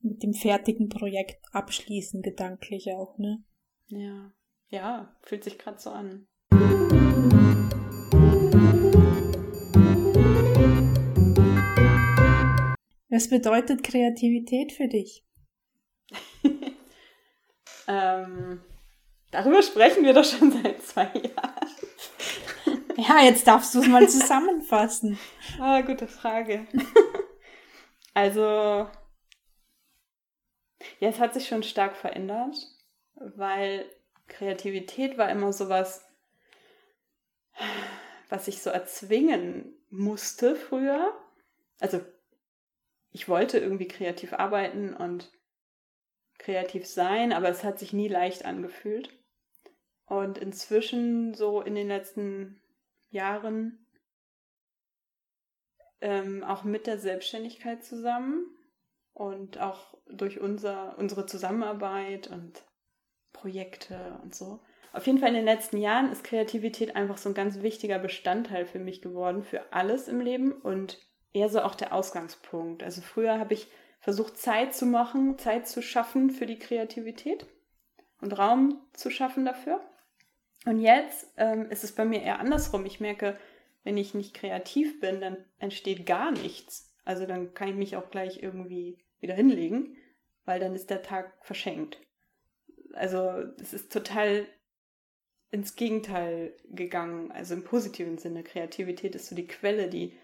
[0.00, 3.44] mit dem fertigen Projekt abschließen, gedanklich auch, ne?
[3.86, 4.32] Ja,
[4.68, 6.26] ja, fühlt sich gerade so an.
[13.08, 15.24] Was bedeutet Kreativität für dich?
[17.86, 18.62] ähm,
[19.30, 21.68] darüber sprechen wir doch schon seit zwei Jahren.
[23.08, 25.18] Ja, jetzt darfst du es mal zusammenfassen.
[25.60, 26.66] ah, gute Frage.
[28.14, 28.88] also,
[31.00, 32.56] ja, es hat sich schon stark verändert,
[33.14, 33.84] weil
[34.28, 36.04] Kreativität war immer sowas,
[38.28, 41.12] was ich so erzwingen musste früher.
[41.80, 42.00] Also
[43.10, 45.30] ich wollte irgendwie kreativ arbeiten und
[46.38, 49.10] kreativ sein, aber es hat sich nie leicht angefühlt.
[50.06, 52.61] Und inzwischen, so in den letzten
[53.12, 53.86] Jahren,
[56.00, 58.46] ähm, auch mit der Selbstständigkeit zusammen,
[59.14, 62.64] und auch durch unser, unsere Zusammenarbeit und
[63.32, 64.60] Projekte und so,
[64.92, 68.66] Auf jeden Fall in den letzten Jahren ist Kreativität einfach so ein ganz wichtiger Bestandteil
[68.66, 70.98] für mich geworden, für alles im Leben und
[71.32, 72.82] eher so auch der Ausgangspunkt.
[72.82, 73.68] Also früher habe ich
[74.00, 77.46] versucht, Zeit zu machen, Zeit zu schaffen für die Kreativität
[78.20, 79.80] und Raum zu schaffen dafür.
[80.64, 82.86] Und jetzt ähm, ist es bei mir eher andersrum.
[82.86, 83.36] Ich merke,
[83.84, 86.92] wenn ich nicht kreativ bin, dann entsteht gar nichts.
[87.04, 89.96] Also dann kann ich mich auch gleich irgendwie wieder hinlegen,
[90.44, 91.98] weil dann ist der Tag verschenkt.
[92.92, 94.46] Also es ist total
[95.50, 98.42] ins Gegenteil gegangen, also im positiven Sinne.
[98.42, 100.16] Kreativität ist so die Quelle, die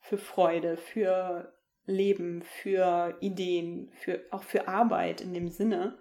[0.00, 1.52] für Freude, für
[1.86, 5.98] Leben, für Ideen, für auch für Arbeit in dem Sinne.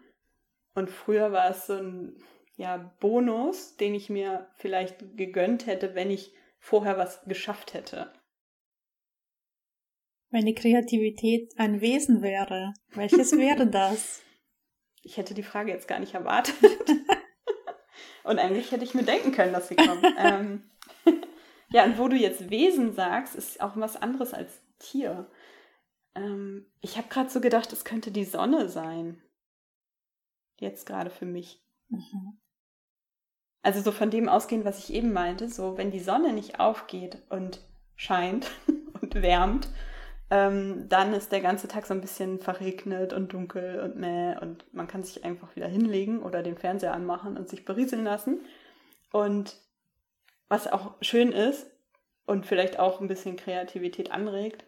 [0.75, 2.15] Und früher war es so ein
[2.57, 8.11] ja, Bonus, den ich mir vielleicht gegönnt hätte, wenn ich vorher was geschafft hätte.
[10.29, 14.21] Wenn die Kreativität ein Wesen wäre, welches wäre das?
[15.03, 16.55] Ich hätte die Frage jetzt gar nicht erwartet.
[18.23, 20.03] und eigentlich hätte ich mir denken können, dass sie kommt.
[20.17, 20.69] ähm,
[21.69, 25.29] ja, und wo du jetzt Wesen sagst, ist auch was anderes als Tier.
[26.15, 29.21] Ähm, ich habe gerade so gedacht, es könnte die Sonne sein.
[30.57, 31.63] Jetzt gerade für mich.
[31.89, 32.39] Mhm.
[33.67, 37.17] Also so von dem ausgehend, was ich eben meinte, so wenn die Sonne nicht aufgeht
[37.27, 37.59] und
[37.97, 38.49] scheint
[39.01, 39.67] und wärmt,
[40.29, 44.73] ähm, dann ist der ganze Tag so ein bisschen verregnet und dunkel und mäh und
[44.73, 48.39] man kann sich einfach wieder hinlegen oder den Fernseher anmachen und sich berieseln lassen.
[49.11, 49.57] Und
[50.47, 51.69] was auch schön ist
[52.25, 54.63] und vielleicht auch ein bisschen Kreativität anregt,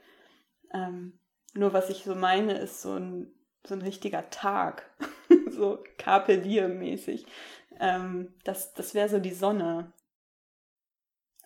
[0.74, 1.18] ähm,
[1.54, 3.32] nur was ich so meine, ist so ein,
[3.66, 4.90] so ein richtiger Tag,
[5.60, 7.26] so Carpe Diem mäßig.
[7.80, 9.94] Ähm, das das wäre so die Sonne.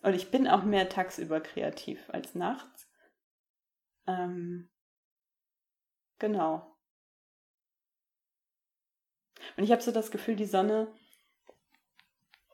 [0.02, 2.88] Und ich bin auch mehr tagsüber kreativ als nachts.
[4.06, 4.68] Ähm,
[6.18, 6.76] genau.
[9.56, 10.88] Und ich habe so das Gefühl, die Sonne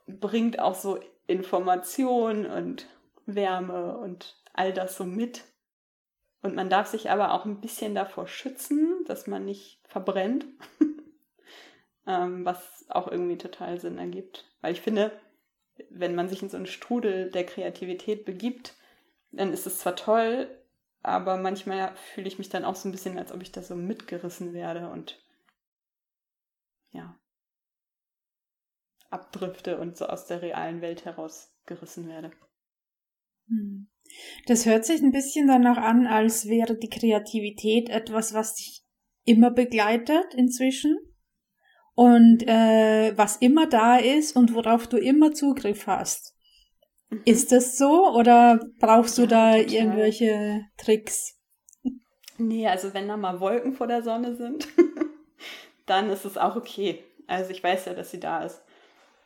[0.06, 2.88] bringt auch so Information und
[3.26, 5.44] Wärme und all das so mit.
[6.42, 10.46] Und man darf sich aber auch ein bisschen davor schützen, dass man nicht verbrennt,
[12.10, 14.44] ähm, was auch irgendwie total Sinn ergibt.
[14.60, 15.12] Weil ich finde,
[15.90, 18.74] wenn man sich in so einen Strudel der Kreativität begibt,
[19.30, 20.50] dann ist es zwar toll,
[21.02, 23.76] aber manchmal fühle ich mich dann auch so ein bisschen, als ob ich da so
[23.76, 25.22] mitgerissen werde und
[26.90, 27.16] ja,
[29.08, 32.32] abdrifte und so aus der realen Welt herausgerissen werde.
[33.46, 33.88] Hm.
[34.46, 38.84] Das hört sich ein bisschen danach an, als wäre die Kreativität etwas, was dich
[39.24, 40.98] immer begleitet inzwischen
[41.94, 46.34] und äh, was immer da ist und worauf du immer Zugriff hast.
[47.10, 47.22] Mhm.
[47.24, 49.72] Ist das so oder brauchst du ja, da total.
[49.72, 51.36] irgendwelche Tricks?
[52.38, 54.66] Nee, also wenn da mal Wolken vor der Sonne sind,
[55.86, 57.04] dann ist es auch okay.
[57.26, 58.62] Also ich weiß ja, dass sie da ist.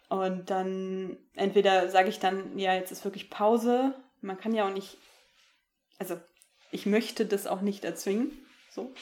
[0.08, 3.94] Und dann entweder sage ich dann, ja, jetzt ist wirklich Pause.
[4.20, 4.98] Man kann ja auch nicht,
[5.98, 6.16] also
[6.70, 8.30] ich möchte das auch nicht erzwingen.
[8.70, 8.92] So.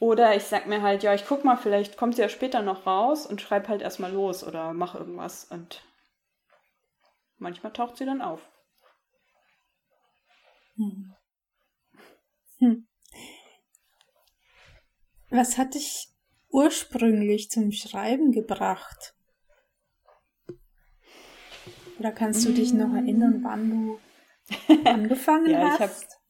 [0.00, 2.86] Oder ich sag mir halt, ja, ich guck mal, vielleicht kommt sie ja später noch
[2.86, 5.44] raus und schreib halt erstmal los oder mach irgendwas.
[5.44, 5.82] Und
[7.38, 8.40] manchmal taucht sie dann auf.
[10.76, 11.14] Hm.
[12.58, 12.86] Hm.
[15.30, 16.08] Was hat dich
[16.50, 19.14] ursprünglich zum Schreiben gebracht?
[21.98, 26.20] Oder kannst du dich noch erinnern, wann du angefangen ja, hast?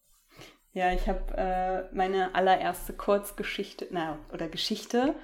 [0.75, 5.15] Ja, ich habe äh, meine allererste Kurzgeschichte, na, oder Geschichte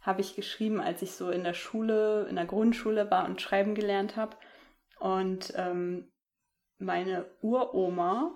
[0.00, 3.74] habe ich geschrieben, als ich so in der Schule, in der Grundschule war und schreiben
[3.74, 4.34] gelernt habe.
[4.98, 6.10] Und ähm,
[6.78, 8.32] meine Uroma,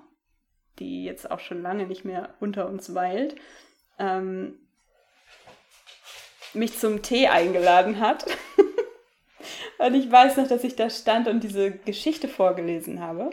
[0.79, 3.37] die jetzt auch schon lange nicht mehr unter uns weilt,
[3.99, 4.59] ähm,
[6.53, 8.27] mich zum Tee eingeladen hat.
[9.79, 13.31] Und ich weiß noch, dass ich da stand und diese Geschichte vorgelesen habe.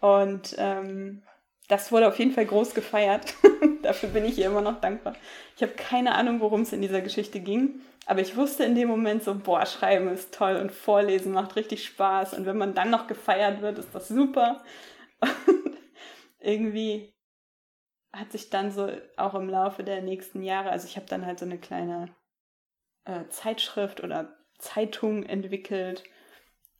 [0.00, 1.22] Und ähm,
[1.68, 3.34] das wurde auf jeden Fall groß gefeiert.
[3.82, 5.14] Dafür bin ich ihr immer noch dankbar.
[5.56, 7.80] Ich habe keine Ahnung, worum es in dieser Geschichte ging.
[8.06, 11.84] Aber ich wusste in dem Moment so, boah, schreiben ist toll und vorlesen macht richtig
[11.84, 12.34] Spaß.
[12.34, 14.62] Und wenn man dann noch gefeiert wird, ist das super.
[15.20, 15.76] Und
[16.40, 17.12] irgendwie
[18.12, 21.38] hat sich dann so auch im Laufe der nächsten Jahre, also ich habe dann halt
[21.38, 22.14] so eine kleine
[23.04, 26.04] äh, Zeitschrift oder Zeitung entwickelt.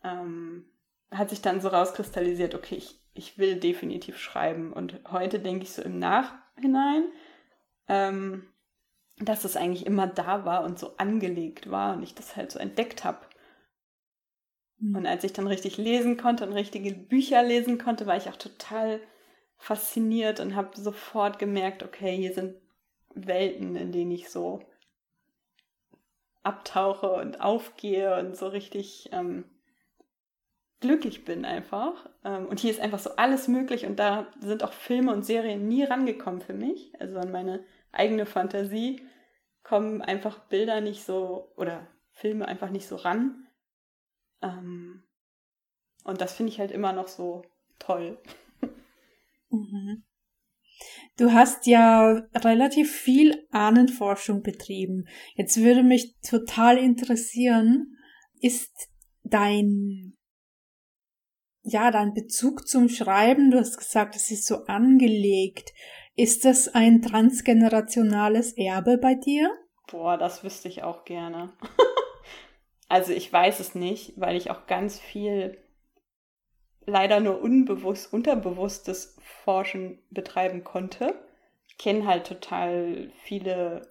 [0.05, 0.66] Ähm,
[1.11, 4.73] hat sich dann so rauskristallisiert, okay, ich, ich will definitiv schreiben.
[4.73, 7.05] Und heute denke ich so im Nachhinein,
[7.88, 8.53] ähm,
[9.19, 12.59] dass es eigentlich immer da war und so angelegt war und ich das halt so
[12.59, 13.21] entdeckt habe.
[14.79, 14.97] Mhm.
[14.97, 18.37] Und als ich dann richtig lesen konnte und richtige Bücher lesen konnte, war ich auch
[18.37, 19.01] total
[19.57, 22.57] fasziniert und habe sofort gemerkt, okay, hier sind
[23.14, 24.61] Welten, in denen ich so
[26.42, 29.45] abtauche und aufgehe und so richtig ähm,
[30.80, 32.08] glücklich bin einfach.
[32.24, 35.68] Ähm, und hier ist einfach so alles möglich und da sind auch Filme und Serien
[35.68, 36.92] nie rangekommen für mich.
[37.00, 39.00] Also an meine eigene Fantasie
[39.62, 43.46] kommen einfach Bilder nicht so oder Filme einfach nicht so ran.
[44.42, 45.02] Ähm,
[46.04, 47.42] und das finde ich halt immer noch so
[47.78, 48.18] toll.
[49.50, 50.04] Mhm.
[51.16, 55.06] Du hast ja relativ viel Ahnenforschung betrieben.
[55.34, 57.96] Jetzt würde mich total interessieren,
[58.40, 58.90] ist
[59.22, 60.15] dein
[61.68, 65.74] ja, dein Bezug zum Schreiben, du hast gesagt, es ist so angelegt.
[66.14, 69.50] Ist das ein transgenerationales Erbe bei dir?
[69.90, 71.52] Boah, das wüsste ich auch gerne.
[72.88, 75.59] also ich weiß es nicht, weil ich auch ganz viel
[76.87, 81.20] leider nur unbewusst, unterbewusstes Forschen betreiben konnte.
[81.66, 83.90] Ich kenne halt total viele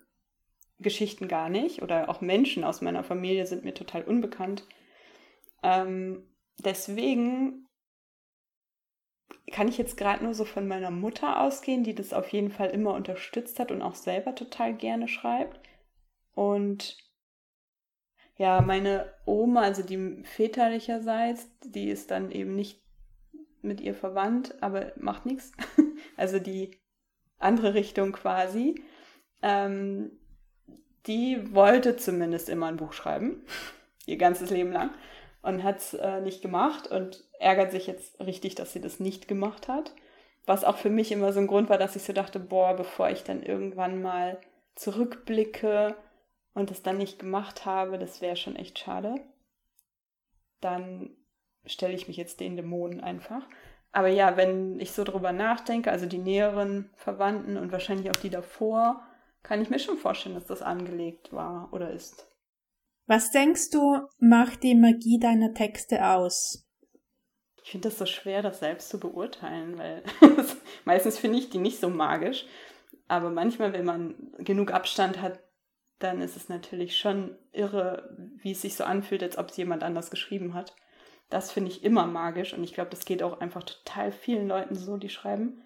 [0.80, 4.66] Geschichten gar nicht oder auch Menschen aus meiner Familie sind mir total unbekannt.
[5.62, 6.24] Ähm,
[6.58, 7.65] deswegen
[9.52, 12.70] kann ich jetzt gerade nur so von meiner Mutter ausgehen, die das auf jeden Fall
[12.70, 15.60] immer unterstützt hat und auch selber total gerne schreibt.
[16.34, 16.98] Und
[18.38, 22.82] ja, meine Oma, also die väterlicherseits, die ist dann eben nicht
[23.62, 25.52] mit ihr verwandt, aber macht nichts.
[26.18, 26.72] Also die
[27.40, 28.82] andere Richtung quasi.
[29.42, 30.12] Ähm,
[31.08, 33.44] die wollte zumindest immer ein Buch schreiben,
[34.06, 34.92] ihr ganzes Leben lang
[35.46, 39.28] und hat es äh, nicht gemacht und ärgert sich jetzt richtig, dass sie das nicht
[39.28, 39.94] gemacht hat.
[40.46, 43.10] Was auch für mich immer so ein Grund war, dass ich so dachte, boah, bevor
[43.10, 44.40] ich dann irgendwann mal
[44.76, 45.96] zurückblicke
[46.54, 49.16] und es dann nicht gemacht habe, das wäre schon echt schade.
[50.62, 51.16] Dann
[51.66, 53.48] stelle ich mich jetzt den Dämonen einfach.
[53.92, 58.30] Aber ja, wenn ich so drüber nachdenke, also die näheren Verwandten und wahrscheinlich auch die
[58.30, 59.02] davor,
[59.42, 62.28] kann ich mir schon vorstellen, dass das angelegt war oder ist.
[63.08, 66.66] Was denkst du, macht die Magie deiner Texte aus?
[67.64, 70.04] Ich finde das so schwer, das selbst zu beurteilen, weil
[70.86, 72.46] meistens finde ich die nicht so magisch.
[73.08, 75.40] Aber manchmal, wenn man genug Abstand hat,
[76.00, 79.84] dann ist es natürlich schon irre, wie es sich so anfühlt, als ob es jemand
[79.84, 80.76] anders geschrieben hat.
[81.30, 84.76] Das finde ich immer magisch und ich glaube, das geht auch einfach total vielen Leuten
[84.76, 85.64] so, die schreiben.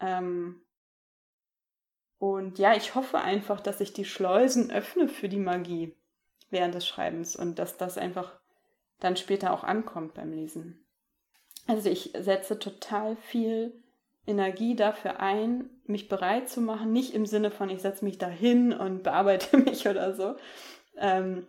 [0.00, 0.62] Ähm
[2.18, 5.94] und ja, ich hoffe einfach, dass ich die Schleusen öffne für die Magie
[6.50, 8.38] während des Schreibens und dass das einfach
[9.00, 10.86] dann später auch ankommt beim Lesen.
[11.66, 13.82] Also ich setze total viel
[14.26, 18.72] Energie dafür ein, mich bereit zu machen, nicht im Sinne von, ich setze mich dahin
[18.72, 20.36] und bearbeite mich oder so.
[20.96, 21.46] Ähm,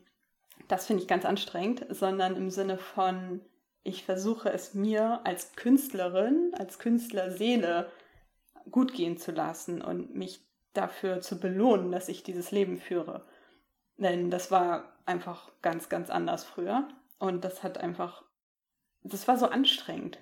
[0.67, 3.41] das finde ich ganz anstrengend, sondern im Sinne von,
[3.83, 7.89] ich versuche es mir als Künstlerin, als Künstlerseele
[8.69, 10.41] gut gehen zu lassen und mich
[10.73, 13.25] dafür zu belohnen, dass ich dieses Leben führe.
[13.97, 16.87] Denn das war einfach ganz, ganz anders früher.
[17.19, 18.23] Und das hat einfach,
[19.03, 20.19] das war so anstrengend.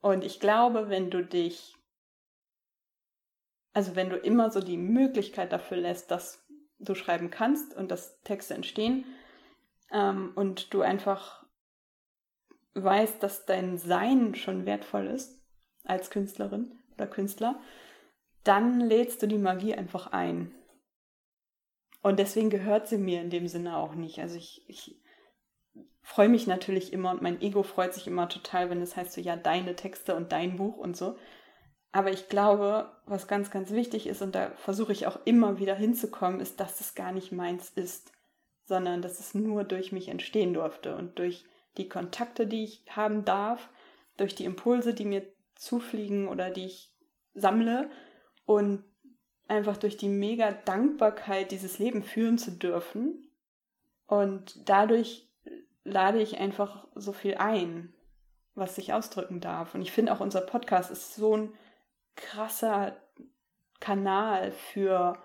[0.00, 1.76] Und ich glaube, wenn du dich,
[3.72, 6.44] also wenn du immer so die Möglichkeit dafür lässt, dass
[6.78, 9.04] du schreiben kannst und dass Texte entstehen
[9.90, 11.44] ähm, und du einfach
[12.74, 15.40] weißt, dass dein Sein schon wertvoll ist
[15.84, 17.60] als Künstlerin oder Künstler,
[18.42, 20.54] dann lädst du die Magie einfach ein.
[22.04, 24.18] Und deswegen gehört sie mir in dem Sinne auch nicht.
[24.18, 25.00] Also ich, ich
[26.02, 29.22] freue mich natürlich immer und mein Ego freut sich immer total, wenn es heißt so,
[29.22, 31.16] ja, deine Texte und dein Buch und so.
[31.92, 35.74] Aber ich glaube, was ganz, ganz wichtig ist, und da versuche ich auch immer wieder
[35.74, 38.12] hinzukommen, ist, dass es gar nicht meins ist,
[38.66, 41.46] sondern dass es nur durch mich entstehen durfte und durch
[41.78, 43.70] die Kontakte, die ich haben darf,
[44.18, 45.22] durch die Impulse, die mir
[45.54, 46.92] zufliegen oder die ich
[47.32, 47.88] sammle
[48.44, 48.84] und
[49.48, 53.28] einfach durch die mega Dankbarkeit, dieses Leben führen zu dürfen.
[54.06, 55.28] Und dadurch
[55.84, 57.92] lade ich einfach so viel ein,
[58.54, 59.74] was sich ausdrücken darf.
[59.74, 61.52] Und ich finde auch unser Podcast ist so ein
[62.16, 62.96] krasser
[63.80, 65.18] Kanal für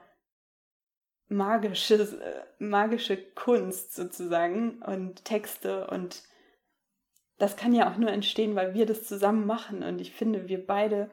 [1.28, 6.24] magische, magische Kunst sozusagen und Texte und
[7.40, 9.82] das kann ja auch nur entstehen, weil wir das zusammen machen.
[9.82, 11.10] Und ich finde, wir beide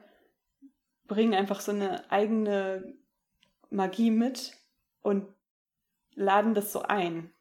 [1.07, 2.95] bringen einfach so eine eigene
[3.69, 4.53] Magie mit
[5.01, 5.27] und
[6.15, 7.31] laden das so ein.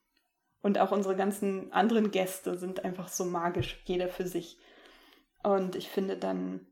[0.62, 4.59] Und auch unsere ganzen anderen Gäste sind einfach so magisch, jeder für sich.
[5.43, 6.67] Und ich finde, dann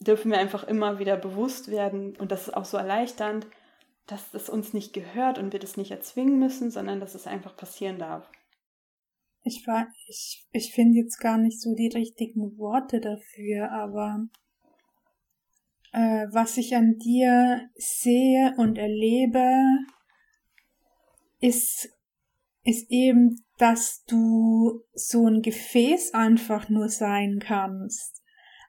[0.00, 3.46] dürfen wir einfach immer wieder bewusst werden, und das ist auch so erleichternd,
[4.06, 7.56] dass es uns nicht gehört und wir das nicht erzwingen müssen, sondern dass es einfach
[7.56, 8.30] passieren darf.
[9.42, 9.64] Ich,
[10.08, 14.26] ich, ich finde jetzt gar nicht so die richtigen Worte dafür, aber
[15.94, 19.48] äh, was ich an dir sehe und erlebe,
[21.40, 21.88] ist,
[22.64, 28.22] ist eben, dass du so ein Gefäß einfach nur sein kannst.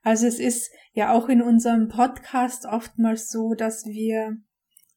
[0.04, 4.38] Also es ist ja auch in unserem Podcast oftmals so, dass wir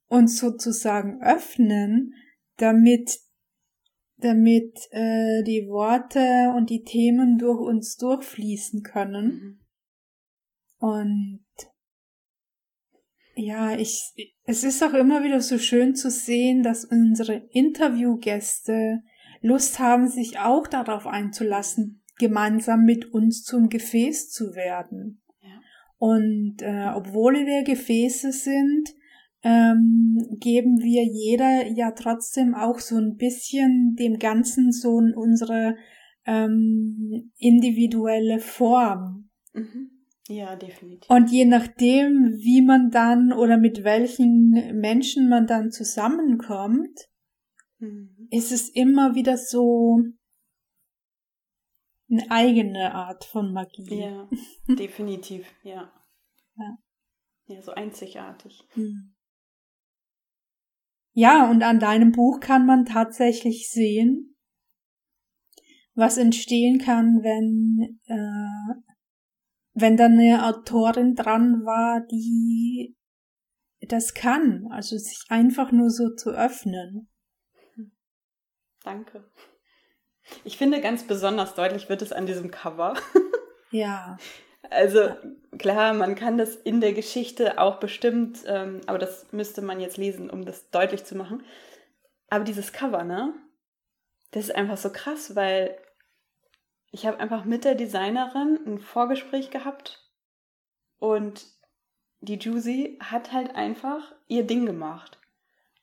[0.09, 2.13] uns sozusagen öffnen,
[2.59, 3.21] damit
[4.19, 9.25] damit äh, die Worte und die Themen durch uns durchfließen können.
[9.25, 9.61] Mhm.
[10.81, 11.47] Und
[13.39, 14.13] ja, ich,
[14.45, 19.03] es ist auch immer wieder so schön zu sehen, dass unsere Interviewgäste
[19.41, 25.23] Lust haben, sich auch darauf einzulassen, gemeinsam mit uns zum Gefäß zu werden.
[25.41, 25.61] Ja.
[25.99, 28.89] Und äh, obwohl wir Gefäße sind,
[29.45, 35.77] ähm, geben wir jeder ja trotzdem auch so ein bisschen dem Ganzen so unsere
[36.27, 39.31] ähm, individuelle Form.
[39.53, 39.98] Mhm.
[40.29, 41.09] Ja, definitiv.
[41.09, 47.09] Und je nachdem, wie man dann oder mit welchen Menschen man dann zusammenkommt,
[47.79, 48.29] mhm.
[48.31, 50.01] ist es immer wieder so
[52.11, 54.01] eine eigene Art von Magie.
[54.01, 54.29] Ja,
[54.69, 55.91] definitiv, ja.
[56.57, 56.79] ja.
[57.47, 58.61] Ja, so einzigartig.
[58.75, 59.15] Mhm.
[61.13, 64.37] Ja, und an deinem Buch kann man tatsächlich sehen,
[65.95, 68.78] was entstehen kann, wenn, äh,
[69.81, 72.97] wenn da eine Autorin dran war, die
[73.81, 77.09] das kann, also sich einfach nur so zu öffnen.
[78.83, 79.25] Danke.
[80.45, 82.95] Ich finde, ganz besonders deutlich wird es an diesem Cover.
[83.71, 84.17] Ja.
[84.71, 85.15] Also
[85.57, 89.97] klar, man kann das in der Geschichte auch bestimmt, ähm, aber das müsste man jetzt
[89.97, 91.43] lesen, um das deutlich zu machen.
[92.29, 93.33] Aber dieses Cover, ne?
[94.33, 95.79] Das ist einfach so krass, weil
[96.91, 100.09] ich habe einfach mit der Designerin ein Vorgespräch gehabt
[100.99, 101.47] und
[102.21, 105.19] die Juicy hat halt einfach ihr Ding gemacht.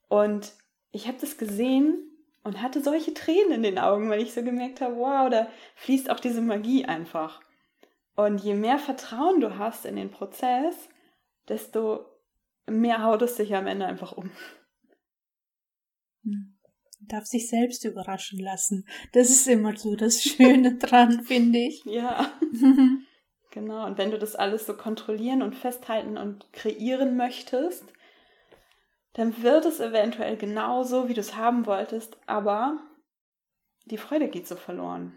[0.10, 0.54] Und
[0.92, 2.12] ich habe das gesehen
[2.44, 6.10] und hatte solche Tränen in den Augen, weil ich so gemerkt habe, wow, da fließt
[6.10, 7.42] auch diese Magie einfach.
[8.16, 10.90] Und je mehr Vertrauen du hast in den Prozess,
[11.48, 12.06] desto
[12.66, 14.32] mehr haut es dich am Ende einfach um.
[16.24, 16.55] Hm.
[17.08, 18.88] Darf sich selbst überraschen lassen.
[19.14, 21.84] Das ist immer so das Schöne dran, finde ich.
[21.86, 22.32] Ja.
[23.52, 23.86] genau.
[23.86, 27.84] Und wenn du das alles so kontrollieren und festhalten und kreieren möchtest,
[29.14, 32.78] dann wird es eventuell genauso, wie du es haben wolltest, aber
[33.86, 35.14] die Freude geht so verloren.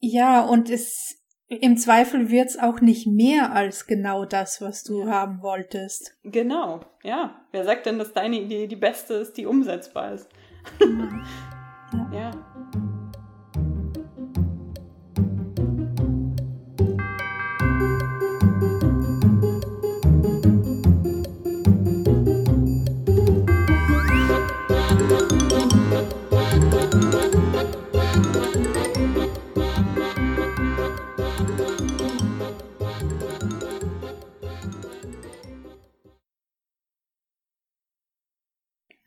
[0.00, 5.42] Ja, und es im Zweifel wird's auch nicht mehr als genau das, was du haben
[5.42, 6.16] wolltest.
[6.24, 7.46] Genau, ja.
[7.52, 10.28] Wer sagt denn, dass deine Idee die beste ist, die umsetzbar ist?
[10.64, 10.86] 哎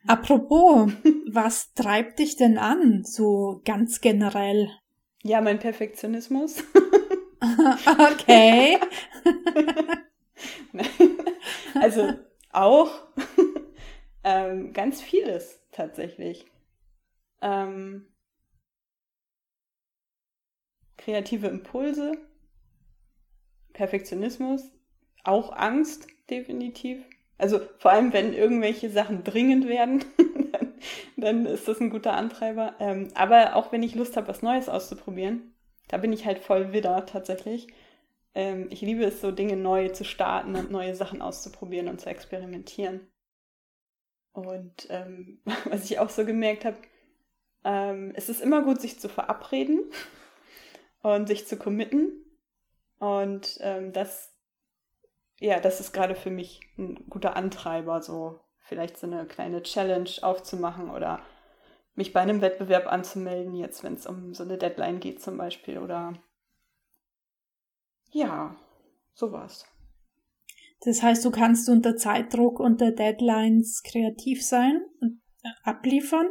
[0.07, 0.91] Apropos,
[1.31, 4.71] was treibt dich denn an, so ganz generell?
[5.23, 6.63] Ja, mein Perfektionismus.
[7.41, 8.79] okay.
[11.75, 12.13] also
[12.51, 12.91] auch
[14.23, 16.45] ähm, ganz vieles tatsächlich.
[17.41, 18.07] Ähm,
[20.97, 22.13] kreative Impulse,
[23.73, 24.71] Perfektionismus,
[25.23, 27.03] auch Angst definitiv.
[27.37, 30.03] Also vor allem, wenn irgendwelche Sachen dringend werden,
[30.51, 30.73] dann,
[31.17, 32.75] dann, ist das ein guter Antreiber.
[32.79, 35.53] Ähm, aber auch wenn ich Lust habe, was Neues auszuprobieren,
[35.87, 37.67] da bin ich halt voll wieder tatsächlich.
[38.33, 42.09] Ähm, ich liebe es, so Dinge neu zu starten und neue Sachen auszuprobieren und zu
[42.09, 43.07] experimentieren.
[44.33, 46.77] Und ähm, was ich auch so gemerkt habe,
[47.63, 49.91] ähm, es ist immer gut, sich zu verabreden
[51.01, 52.23] und sich zu committen.
[52.99, 54.33] Und ähm, das
[55.39, 60.09] ja, das ist gerade für mich ein guter Antreiber, so vielleicht so eine kleine Challenge
[60.21, 61.21] aufzumachen oder
[61.95, 65.79] mich bei einem Wettbewerb anzumelden, jetzt wenn es um so eine Deadline geht zum Beispiel
[65.79, 66.13] oder
[68.11, 68.55] ja,
[69.13, 69.65] sowas.
[70.81, 75.21] Das heißt, du kannst unter Zeitdruck, unter Deadlines kreativ sein und
[75.63, 76.27] abliefern?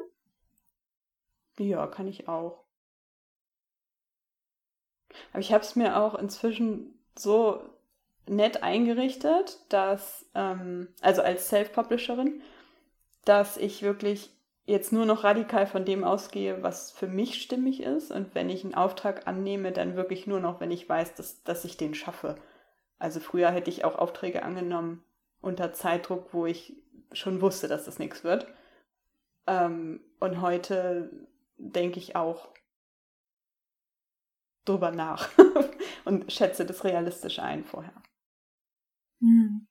[1.58, 2.64] Ja, kann ich auch.
[5.30, 7.60] Aber ich habe es mir auch inzwischen so
[8.28, 12.42] nett eingerichtet, dass, ähm, also als Self-Publisherin,
[13.24, 14.30] dass ich wirklich
[14.66, 18.10] jetzt nur noch radikal von dem ausgehe, was für mich stimmig ist.
[18.10, 21.64] Und wenn ich einen Auftrag annehme, dann wirklich nur noch, wenn ich weiß, dass, dass
[21.64, 22.36] ich den schaffe.
[22.98, 25.04] Also früher hätte ich auch Aufträge angenommen
[25.40, 26.74] unter Zeitdruck, wo ich
[27.12, 28.46] schon wusste, dass das nichts wird.
[29.46, 31.10] Ähm, und heute
[31.56, 32.48] denke ich auch
[34.64, 35.28] drüber nach
[36.04, 37.92] und schätze das realistisch ein vorher.
[39.20, 39.66] Hm.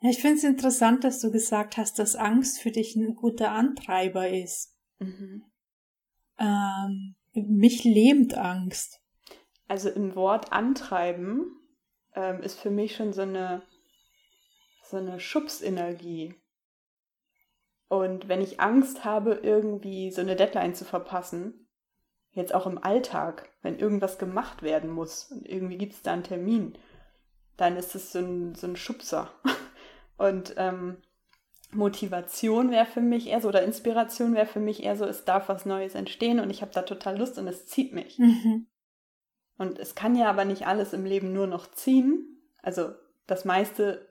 [0.00, 3.52] Ja, ich finde es interessant, dass du gesagt hast, dass Angst für dich ein guter
[3.52, 4.76] Antreiber ist.
[4.98, 5.44] Mhm.
[6.38, 9.00] Ähm, mich lähmt Angst.
[9.66, 11.58] Also im Wort antreiben
[12.14, 13.62] ähm, ist für mich schon so eine,
[14.84, 16.34] so eine Schubsenergie.
[17.88, 21.68] Und wenn ich Angst habe, irgendwie so eine Deadline zu verpassen,
[22.32, 26.24] jetzt auch im Alltag, wenn irgendwas gemacht werden muss und irgendwie gibt es da einen
[26.24, 26.78] Termin,
[27.58, 29.30] dann ist es so ein, so ein Schubser.
[30.16, 30.96] Und ähm,
[31.70, 35.50] Motivation wäre für mich eher so, oder Inspiration wäre für mich eher so, es darf
[35.50, 38.18] was Neues entstehen und ich habe da total Lust und es zieht mich.
[38.18, 38.66] Mhm.
[39.58, 42.40] Und es kann ja aber nicht alles im Leben nur noch ziehen.
[42.62, 42.92] Also
[43.26, 44.08] das meiste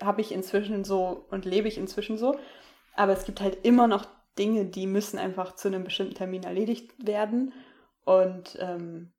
[0.00, 2.38] habe ich inzwischen so und lebe ich inzwischen so.
[2.94, 4.06] Aber es gibt halt immer noch
[4.38, 7.52] Dinge, die müssen einfach zu einem bestimmten Termin erledigt werden.
[8.04, 9.12] Und, ähm,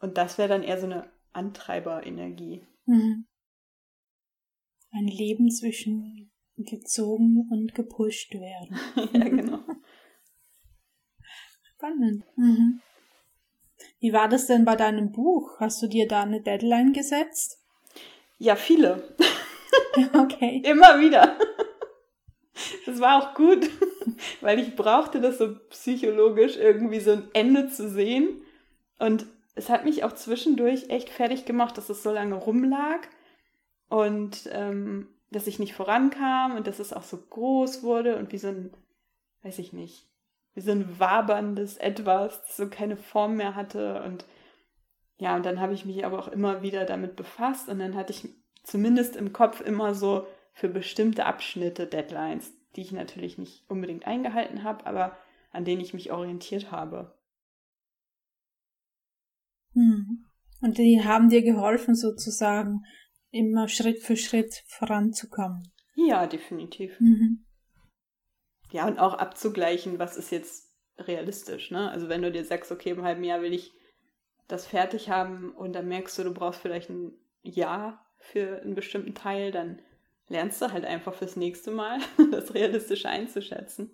[0.00, 2.66] und das wäre dann eher so eine Antreiberenergie.
[2.86, 3.26] Mhm.
[4.90, 8.78] Ein Leben zwischen gezogen und gepusht werden.
[9.12, 9.60] ja, genau.
[11.74, 12.24] Spannend.
[12.36, 12.80] Mhm.
[14.00, 15.60] Wie war das denn bei deinem Buch?
[15.60, 17.58] Hast du dir da eine Deadline gesetzt?
[18.38, 19.16] Ja, viele.
[20.12, 20.62] Okay.
[20.64, 21.36] Immer wieder.
[22.86, 23.68] Das war auch gut,
[24.40, 28.42] weil ich brauchte das so psychologisch irgendwie so ein Ende zu sehen.
[28.98, 29.26] Und
[29.58, 33.00] es hat mich auch zwischendurch echt fertig gemacht, dass es so lange rumlag
[33.88, 38.38] und ähm, dass ich nicht vorankam und dass es auch so groß wurde und wie
[38.38, 38.72] so ein,
[39.42, 40.08] weiß ich nicht,
[40.54, 44.24] wie so ein waberndes Etwas, das so keine Form mehr hatte und
[45.18, 48.12] ja, und dann habe ich mich aber auch immer wieder damit befasst und dann hatte
[48.12, 48.28] ich
[48.62, 54.62] zumindest im Kopf immer so für bestimmte Abschnitte Deadlines, die ich natürlich nicht unbedingt eingehalten
[54.62, 55.16] habe, aber
[55.50, 57.17] an denen ich mich orientiert habe.
[59.78, 60.24] Hm.
[60.60, 62.84] Und die haben dir geholfen, sozusagen
[63.30, 65.72] immer Schritt für Schritt voranzukommen.
[65.94, 66.98] Ja, definitiv.
[66.98, 67.44] Mhm.
[68.72, 70.68] Ja, und auch abzugleichen, was ist jetzt
[70.98, 71.90] realistisch, ne?
[71.90, 73.72] Also wenn du dir sagst, okay, im halben Jahr will ich
[74.48, 77.12] das fertig haben und dann merkst du, du brauchst vielleicht ein
[77.42, 79.80] Jahr für einen bestimmten Teil, dann
[80.26, 82.00] lernst du halt einfach fürs nächste Mal
[82.32, 83.90] das realistisch einzuschätzen.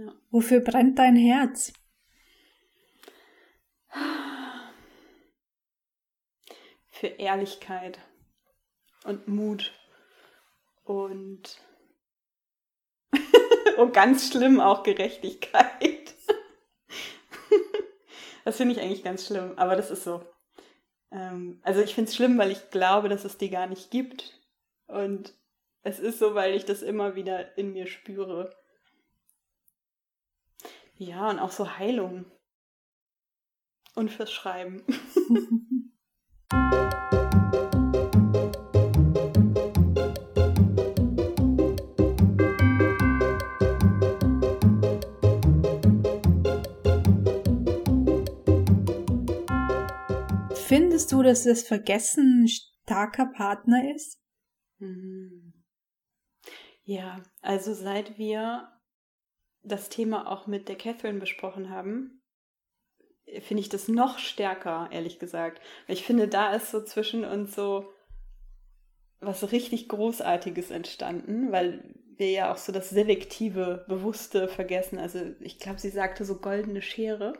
[0.00, 0.14] Ja.
[0.30, 1.74] Wofür brennt dein Herz?
[6.88, 7.98] Für Ehrlichkeit
[9.04, 9.72] und Mut
[10.84, 11.60] und
[13.76, 16.14] und ganz schlimm auch Gerechtigkeit.
[18.44, 20.24] das finde ich eigentlich ganz schlimm, aber das ist so.
[21.10, 24.40] Ähm, also ich finde es schlimm, weil ich glaube, dass es die gar nicht gibt.
[24.86, 25.34] Und
[25.82, 28.54] es ist so, weil ich das immer wieder in mir spüre.
[31.00, 32.30] Ja, und auch so Heilung.
[33.94, 34.84] Und fürs Schreiben.
[50.66, 54.20] Findest du, dass das Vergessen ein starker Partner ist?
[54.80, 55.64] Mhm.
[56.82, 58.79] Ja, also seit wir
[59.62, 62.22] das Thema auch mit der Catherine besprochen haben,
[63.40, 65.60] finde ich das noch stärker, ehrlich gesagt.
[65.86, 67.92] Ich finde, da ist so zwischen uns so
[69.20, 74.98] was richtig Großartiges entstanden, weil wir ja auch so das selektive, bewusste vergessen.
[74.98, 77.34] Also ich glaube, sie sagte so goldene Schere.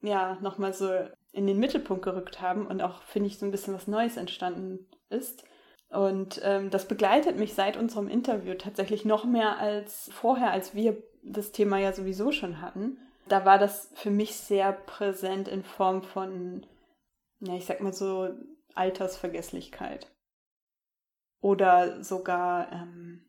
[0.00, 0.90] Ja, nochmal so
[1.32, 4.86] in den Mittelpunkt gerückt haben und auch, finde ich, so ein bisschen was Neues entstanden
[5.10, 5.44] ist.
[5.90, 11.02] Und ähm, das begleitet mich seit unserem Interview tatsächlich noch mehr als vorher, als wir
[11.22, 12.98] das Thema ja sowieso schon hatten.
[13.28, 16.66] Da war das für mich sehr präsent in Form von,
[17.40, 18.30] ja, ich sag mal so,
[18.74, 20.10] Altersvergesslichkeit.
[21.40, 23.24] Oder sogar ähm,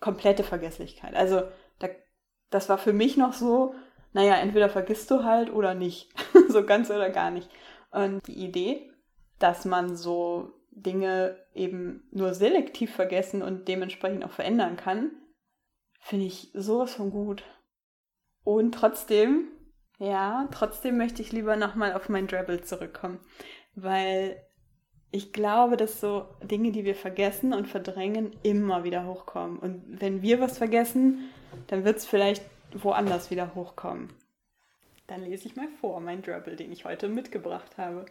[0.00, 1.14] komplette Vergesslichkeit.
[1.14, 1.42] Also
[1.78, 1.88] da,
[2.50, 3.74] das war für mich noch so,
[4.12, 6.08] naja, entweder vergisst du halt oder nicht.
[6.48, 7.50] so ganz oder gar nicht.
[7.90, 8.90] Und die Idee,
[9.38, 15.10] dass man so Dinge eben nur selektiv vergessen und dementsprechend auch verändern kann,
[16.00, 17.44] finde ich sowas von gut.
[18.44, 19.48] Und trotzdem,
[19.98, 23.20] ja, trotzdem möchte ich lieber nochmal auf mein Drabble zurückkommen,
[23.74, 24.40] weil
[25.10, 29.58] ich glaube, dass so Dinge, die wir vergessen und verdrängen, immer wieder hochkommen.
[29.58, 31.30] Und wenn wir was vergessen,
[31.68, 34.12] dann wird es vielleicht woanders wieder hochkommen.
[35.06, 38.06] Dann lese ich mal vor, mein Drabble, den ich heute mitgebracht habe.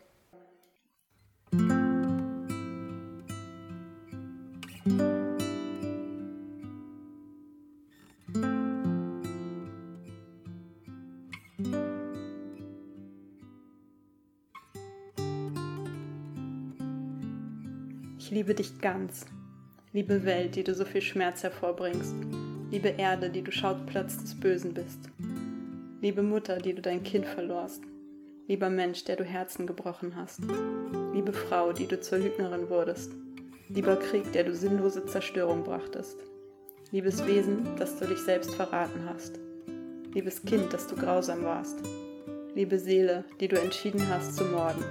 [18.26, 19.28] Ich liebe dich ganz.
[19.94, 22.16] Liebe Welt, die du so viel Schmerz hervorbringst.
[22.72, 24.98] Liebe Erde, die du Schauplatz des Bösen bist.
[26.02, 27.84] Liebe Mutter, die du dein Kind verlorst.
[28.48, 30.42] Lieber Mensch, der du Herzen gebrochen hast.
[31.14, 33.12] Liebe Frau, die du zur Lügnerin wurdest.
[33.70, 36.18] Lieber Krieg, der du sinnlose Zerstörung brachtest.
[36.90, 39.40] Liebes Wesen, dass du dich selbst verraten hast.
[40.16, 41.78] Liebes Kind, dass du grausam warst.
[42.56, 44.84] Liebe Seele, die du entschieden hast zu morden.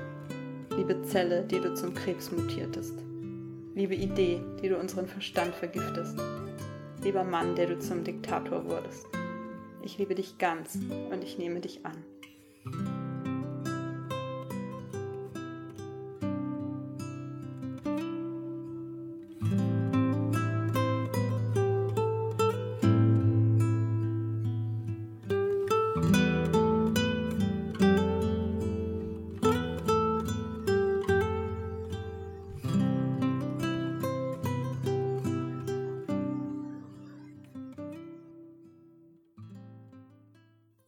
[0.77, 2.95] Liebe Zelle, die du zum Krebs mutiertest.
[3.77, 6.17] Liebe Idee, die du unseren Verstand vergiftest.
[7.03, 9.05] Lieber Mann, der du zum Diktator wurdest.
[9.83, 10.79] Ich liebe dich ganz
[11.11, 12.05] und ich nehme dich an.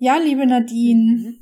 [0.07, 1.35] Ja, liebe Nadine,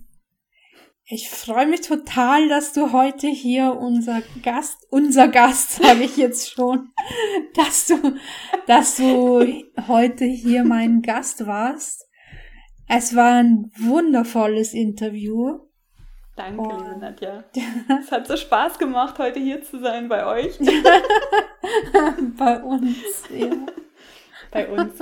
[1.04, 6.50] ich freue mich total, dass du heute hier unser Gast, unser Gast, sage ich jetzt
[6.50, 6.88] schon,
[7.54, 8.16] dass du,
[8.66, 9.44] dass du
[9.86, 12.08] heute hier mein Gast warst.
[12.88, 15.58] Es war ein wundervolles Interview.
[16.34, 16.78] Danke, oh.
[16.78, 17.44] liebe Nadja.
[18.00, 20.58] Es hat so Spaß gemacht, heute hier zu sein bei euch.
[22.38, 22.96] bei uns,
[23.28, 23.50] ja.
[24.50, 24.98] Bei uns.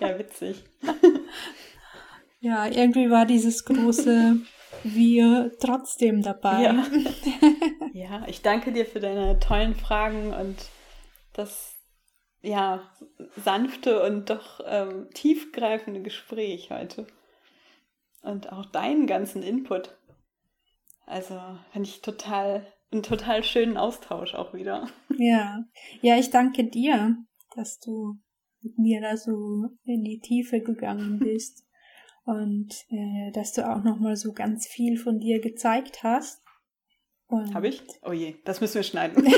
[0.00, 0.64] Ja, witzig.
[2.46, 4.36] Ja, irgendwie war dieses große
[4.84, 6.62] Wir trotzdem dabei.
[6.62, 6.86] Ja.
[7.92, 10.56] ja, ich danke dir für deine tollen Fragen und
[11.32, 11.74] das
[12.42, 12.88] ja
[13.36, 17.08] sanfte und doch ähm, tiefgreifende Gespräch heute.
[18.22, 19.96] Und auch deinen ganzen Input.
[21.04, 21.40] Also
[21.72, 24.88] finde ich total einen total schönen Austausch auch wieder.
[25.18, 25.64] Ja,
[26.00, 27.16] ja, ich danke dir,
[27.56, 28.18] dass du
[28.62, 31.65] mit mir da so in die Tiefe gegangen bist
[32.26, 36.42] und äh, dass du auch noch mal so ganz viel von dir gezeigt hast.
[37.54, 37.82] Habe ich?
[38.02, 39.24] Oh je, das müssen wir schneiden.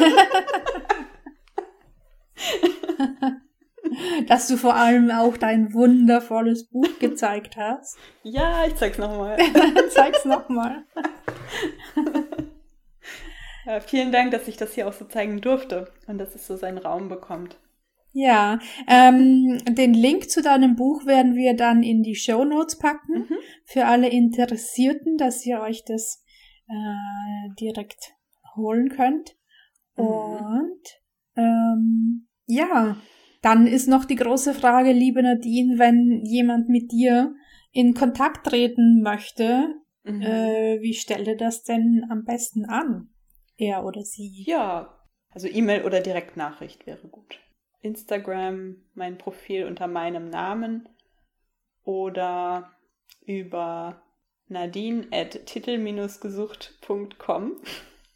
[4.26, 7.98] dass du vor allem auch dein wundervolles Buch gezeigt hast.
[8.22, 9.38] Ja, ich zeig's nochmal.
[9.90, 10.84] zeig's nochmal.
[13.66, 16.56] Ja, vielen Dank, dass ich das hier auch so zeigen durfte und dass es so
[16.56, 17.58] seinen Raum bekommt.
[18.20, 18.58] Ja,
[18.88, 23.36] ähm, den Link zu deinem Buch werden wir dann in die Show Notes packen mhm.
[23.64, 26.24] für alle Interessierten, dass ihr euch das
[26.66, 28.16] äh, direkt
[28.56, 29.36] holen könnt.
[29.96, 30.04] Mhm.
[30.04, 30.82] Und
[31.36, 32.96] ähm, ja,
[33.40, 37.36] dann ist noch die große Frage, liebe Nadine, wenn jemand mit dir
[37.70, 40.22] in Kontakt treten möchte, mhm.
[40.22, 43.10] äh, wie stelle das denn am besten an?
[43.56, 44.42] Er oder sie?
[44.44, 47.38] Ja, also E-Mail oder Direktnachricht wäre gut.
[47.82, 50.88] Instagram mein Profil unter meinem Namen
[51.84, 52.72] oder
[53.24, 54.02] über
[54.48, 57.56] nadine at titel-gesucht.com.